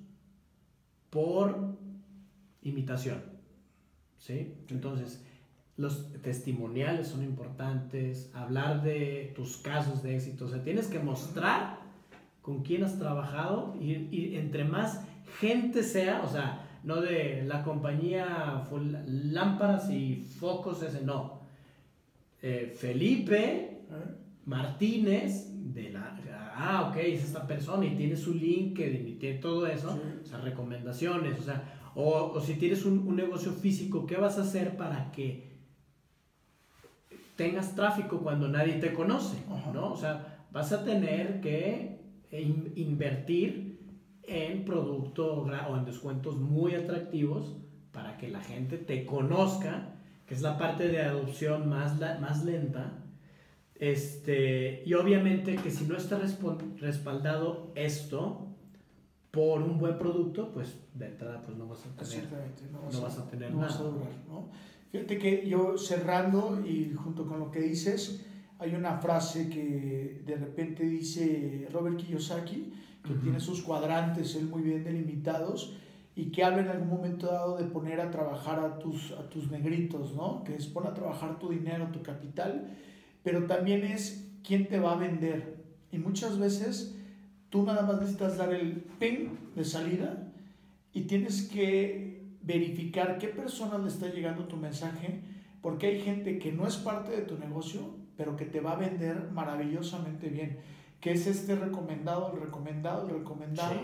por 1.09 1.77
imitación. 2.61 3.21
¿Sí? 4.17 4.53
Entonces, 4.69 5.25
los 5.77 6.13
testimoniales 6.21 7.07
son 7.07 7.23
importantes, 7.23 8.31
hablar 8.35 8.83
de 8.83 9.33
tus 9.35 9.57
casos 9.57 10.03
de 10.03 10.15
éxito, 10.15 10.45
o 10.45 10.47
sea, 10.47 10.63
tienes 10.63 10.87
que 10.87 10.99
mostrar 10.99 11.79
con 12.41 12.61
quién 12.61 12.83
has 12.83 12.99
trabajado 12.99 13.75
y, 13.79 13.93
y 14.15 14.35
entre 14.37 14.63
más 14.63 15.03
gente 15.39 15.83
sea, 15.83 16.21
o 16.23 16.29
sea, 16.29 16.67
no 16.83 17.01
de 17.01 17.43
la 17.43 17.63
compañía 17.63 18.67
lámparas 19.05 19.89
y 19.89 20.15
focos, 20.39 20.81
ese 20.81 21.01
no. 21.01 21.41
Eh, 22.41 22.73
Felipe 22.75 23.83
¿eh? 23.89 24.15
Martínez, 24.45 25.47
de 25.73 25.91
la, 25.91 26.19
ah, 26.63 26.87
ok, 26.89 26.97
es 26.97 27.23
esta 27.23 27.45
persona 27.47 27.85
y 27.85 27.95
tiene 27.95 28.15
su 28.15 28.33
LinkedIn 28.33 29.07
y 29.07 29.15
tiene 29.15 29.39
todo 29.39 29.65
eso, 29.67 29.89
Sí. 29.93 29.99
o 30.23 30.25
sea, 30.27 30.37
recomendaciones, 30.41 31.39
o 31.39 31.43
sea, 31.43 31.91
o, 31.95 32.31
o 32.35 32.39
si 32.41 32.55
tienes 32.55 32.85
un, 32.85 32.99
un 33.07 33.15
negocio 33.15 33.51
físico, 33.51 34.05
¿qué 34.05 34.17
vas 34.17 34.37
a 34.37 34.41
hacer 34.43 34.77
para 34.77 35.11
que 35.11 35.51
tengas 37.35 37.75
tráfico 37.75 38.19
cuando 38.19 38.47
nadie 38.47 38.73
te 38.75 38.93
conoce? 38.93 39.37
Ajá. 39.49 39.71
¿no? 39.73 39.91
O 39.93 39.97
sea, 39.97 40.45
vas 40.51 40.71
a 40.71 40.83
tener 40.83 41.41
que 41.41 41.99
in- 42.31 42.71
invertir 42.75 43.79
en 44.23 44.63
producto 44.65 45.33
o 45.43 45.77
en 45.77 45.85
descuentos 45.85 46.37
muy 46.37 46.75
atractivos 46.75 47.57
para 47.91 48.17
que 48.17 48.29
la 48.29 48.39
gente 48.41 48.77
te 48.77 49.05
conozca, 49.05 49.95
que 50.25 50.33
es 50.35 50.41
la 50.41 50.57
parte 50.57 50.87
de 50.87 51.01
adopción 51.01 51.67
más, 51.67 51.99
la- 51.99 52.19
más 52.19 52.45
lenta. 52.45 53.00
Este, 53.81 54.83
y 54.85 54.93
obviamente 54.93 55.55
que 55.55 55.71
si 55.71 55.85
no 55.85 55.97
está 55.97 56.19
respaldado 56.79 57.71
esto 57.73 58.45
por 59.31 59.63
un 59.63 59.79
buen 59.79 59.97
producto, 59.97 60.51
pues 60.53 60.77
de 60.93 61.07
entrada 61.07 61.41
pues 61.41 61.57
no 61.57 61.65
vas 61.65 61.83
a 61.87 61.95
tener. 61.95 62.27
No 62.71 62.91
no 62.91 63.01
vas 63.01 63.17
a 63.17 63.27
tener 63.27 63.51
no 63.51 63.57
vas 63.57 63.75
a 63.77 63.79
nada. 63.79 63.89
durar, 63.89 64.11
¿no? 64.29 64.49
Fíjate 64.91 65.17
que 65.17 65.49
yo 65.49 65.79
cerrando 65.79 66.61
y 66.63 66.93
junto 66.93 67.25
con 67.25 67.39
lo 67.39 67.49
que 67.49 67.61
dices, 67.61 68.23
hay 68.59 68.75
una 68.75 68.99
frase 68.99 69.49
que 69.49 70.21
de 70.27 70.35
repente 70.35 70.83
dice 70.83 71.67
Robert 71.73 71.97
Kiyosaki, 71.97 72.71
que 73.03 73.13
Ujú. 73.13 73.21
tiene 73.23 73.39
sus 73.39 73.63
cuadrantes 73.63 74.35
él 74.35 74.45
muy 74.45 74.61
bien 74.61 74.83
delimitados 74.83 75.75
y 76.15 76.25
que 76.25 76.43
habla 76.43 76.61
en 76.61 76.67
algún 76.67 76.89
momento 76.89 77.25
dado 77.25 77.57
de 77.57 77.63
poner 77.63 77.99
a 77.99 78.11
trabajar 78.11 78.59
a 78.59 78.77
tus, 78.77 79.11
a 79.13 79.27
tus 79.27 79.49
negritos, 79.49 80.13
¿no? 80.13 80.43
Que 80.43 80.53
es 80.55 80.67
pon 80.67 80.85
a 80.85 80.93
trabajar 80.93 81.39
tu 81.39 81.49
dinero, 81.49 81.87
tu 81.91 82.03
capital, 82.03 82.69
pero 83.23 83.45
también 83.45 83.83
es 83.83 84.27
quién 84.43 84.67
te 84.67 84.79
va 84.79 84.93
a 84.93 84.97
vender. 84.97 85.57
Y 85.91 85.97
muchas 85.97 86.39
veces 86.39 86.95
tú 87.49 87.63
nada 87.63 87.83
más 87.83 87.99
necesitas 87.99 88.37
dar 88.37 88.53
el 88.53 88.83
ping 88.99 89.29
de 89.55 89.63
salida 89.65 90.31
y 90.93 91.01
tienes 91.03 91.43
que 91.43 92.21
verificar 92.43 93.17
qué 93.17 93.27
persona 93.27 93.77
le 93.77 93.87
está 93.87 94.07
llegando 94.07 94.45
tu 94.45 94.57
mensaje, 94.57 95.21
porque 95.61 95.87
hay 95.87 96.01
gente 96.01 96.39
que 96.39 96.51
no 96.51 96.65
es 96.67 96.77
parte 96.77 97.11
de 97.11 97.21
tu 97.21 97.37
negocio, 97.37 97.81
pero 98.17 98.35
que 98.35 98.45
te 98.45 98.59
va 98.61 98.73
a 98.73 98.77
vender 98.77 99.29
maravillosamente 99.31 100.29
bien, 100.29 100.57
que 100.99 101.11
es 101.11 101.27
este 101.27 101.55
recomendado, 101.55 102.31
el 102.33 102.41
recomendado, 102.41 103.07
el 103.07 103.15
recomendado, 103.19 103.73
Sí. 103.73 103.79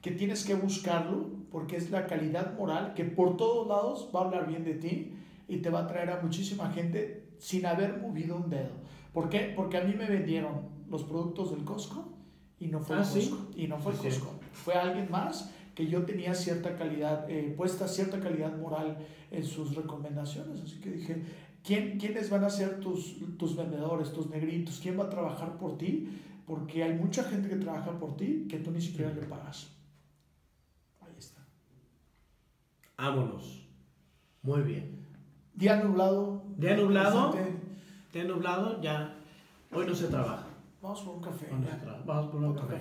que 0.00 0.10
tienes 0.12 0.44
que 0.44 0.54
buscarlo, 0.54 1.28
porque 1.50 1.76
es 1.76 1.90
la 1.90 2.06
calidad 2.06 2.56
moral 2.56 2.94
que 2.94 3.04
por 3.04 3.36
todos 3.36 3.66
lados 3.66 4.10
va 4.14 4.20
a 4.20 4.24
hablar 4.24 4.46
bien 4.46 4.64
de 4.64 4.74
ti 4.74 5.12
y 5.48 5.58
te 5.58 5.70
va 5.70 5.80
a 5.80 5.86
traer 5.86 6.10
a 6.10 6.20
muchísima 6.22 6.70
gente 6.70 7.24
sin 7.38 7.66
haber 7.66 7.98
movido 8.00 8.36
un 8.36 8.50
dedo. 8.50 8.70
¿Por 9.12 9.28
qué? 9.28 9.52
Porque 9.56 9.76
a 9.78 9.84
mí 9.84 9.94
me 9.94 10.06
vendieron 10.06 10.68
los 10.88 11.04
productos 11.04 11.50
del 11.50 11.64
Costco 11.64 12.12
y 12.58 12.68
no 12.68 12.80
fue 12.80 12.96
Ah, 12.96 13.00
el 13.00 13.04
¿sí? 13.04 13.28
Costco. 13.30 13.50
Y 13.56 13.66
no 13.68 13.78
fue 13.78 13.92
el. 13.92 13.98
Costco. 13.98 14.40
Fue 14.52 14.74
alguien 14.74 15.10
más 15.10 15.50
que 15.74 15.86
yo 15.86 16.04
tenía 16.04 16.34
cierta 16.34 16.76
calidad, 16.76 17.30
eh, 17.30 17.54
puesta 17.56 17.86
cierta 17.86 18.18
calidad 18.18 18.56
moral 18.58 18.98
en 19.30 19.44
sus 19.44 19.76
recomendaciones. 19.76 20.60
Así 20.60 20.80
que 20.80 20.90
dije, 20.90 21.22
¿quién, 21.62 21.98
¿quiénes 21.98 22.30
van 22.30 22.42
a 22.44 22.50
ser 22.50 22.80
tus, 22.80 23.16
tus 23.38 23.54
vendedores, 23.56 24.12
tus 24.12 24.28
negritos? 24.28 24.80
¿Quién 24.82 24.98
va 24.98 25.04
a 25.04 25.08
trabajar 25.10 25.56
por 25.56 25.78
ti? 25.78 26.08
Porque 26.46 26.82
hay 26.82 26.94
mucha 26.94 27.22
gente 27.24 27.48
que 27.48 27.56
trabaja 27.56 27.96
por 27.98 28.16
ti 28.16 28.46
que 28.48 28.58
tú 28.58 28.70
ni 28.72 28.80
siquiera 28.80 29.12
le 29.12 29.22
pagas. 29.22 29.70
Ahí 31.00 31.12
está. 31.16 31.46
Vámonos. 32.96 33.68
Muy 34.42 34.62
bien. 34.62 34.97
Día 35.58 35.74
nublado. 35.82 36.40
Día 36.56 36.76
nublado. 36.76 37.34
Te 38.12 38.22
nublado, 38.22 38.80
ya. 38.80 39.16
Hoy 39.72 39.86
no 39.86 39.92
se 39.92 40.06
trabaja. 40.06 40.46
Vamos 40.80 41.00
por 41.00 41.16
un 41.16 41.20
café. 41.20 41.48
Vamos 42.06 42.30
por 42.30 42.40
un 42.44 42.54
café. 42.54 42.80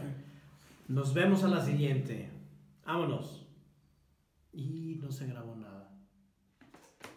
Nos 0.88 1.12
vemos 1.12 1.44
a 1.44 1.48
la 1.48 1.60
siguiente. 1.60 2.30
Vámonos. 2.86 3.48
Y 4.54 5.00
no 5.02 5.12
se 5.12 5.26
grabó 5.26 5.56
nada. 5.56 5.90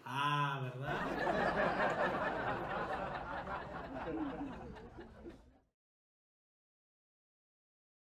Ah, 0.03 0.61
¿verdad? 0.63 0.97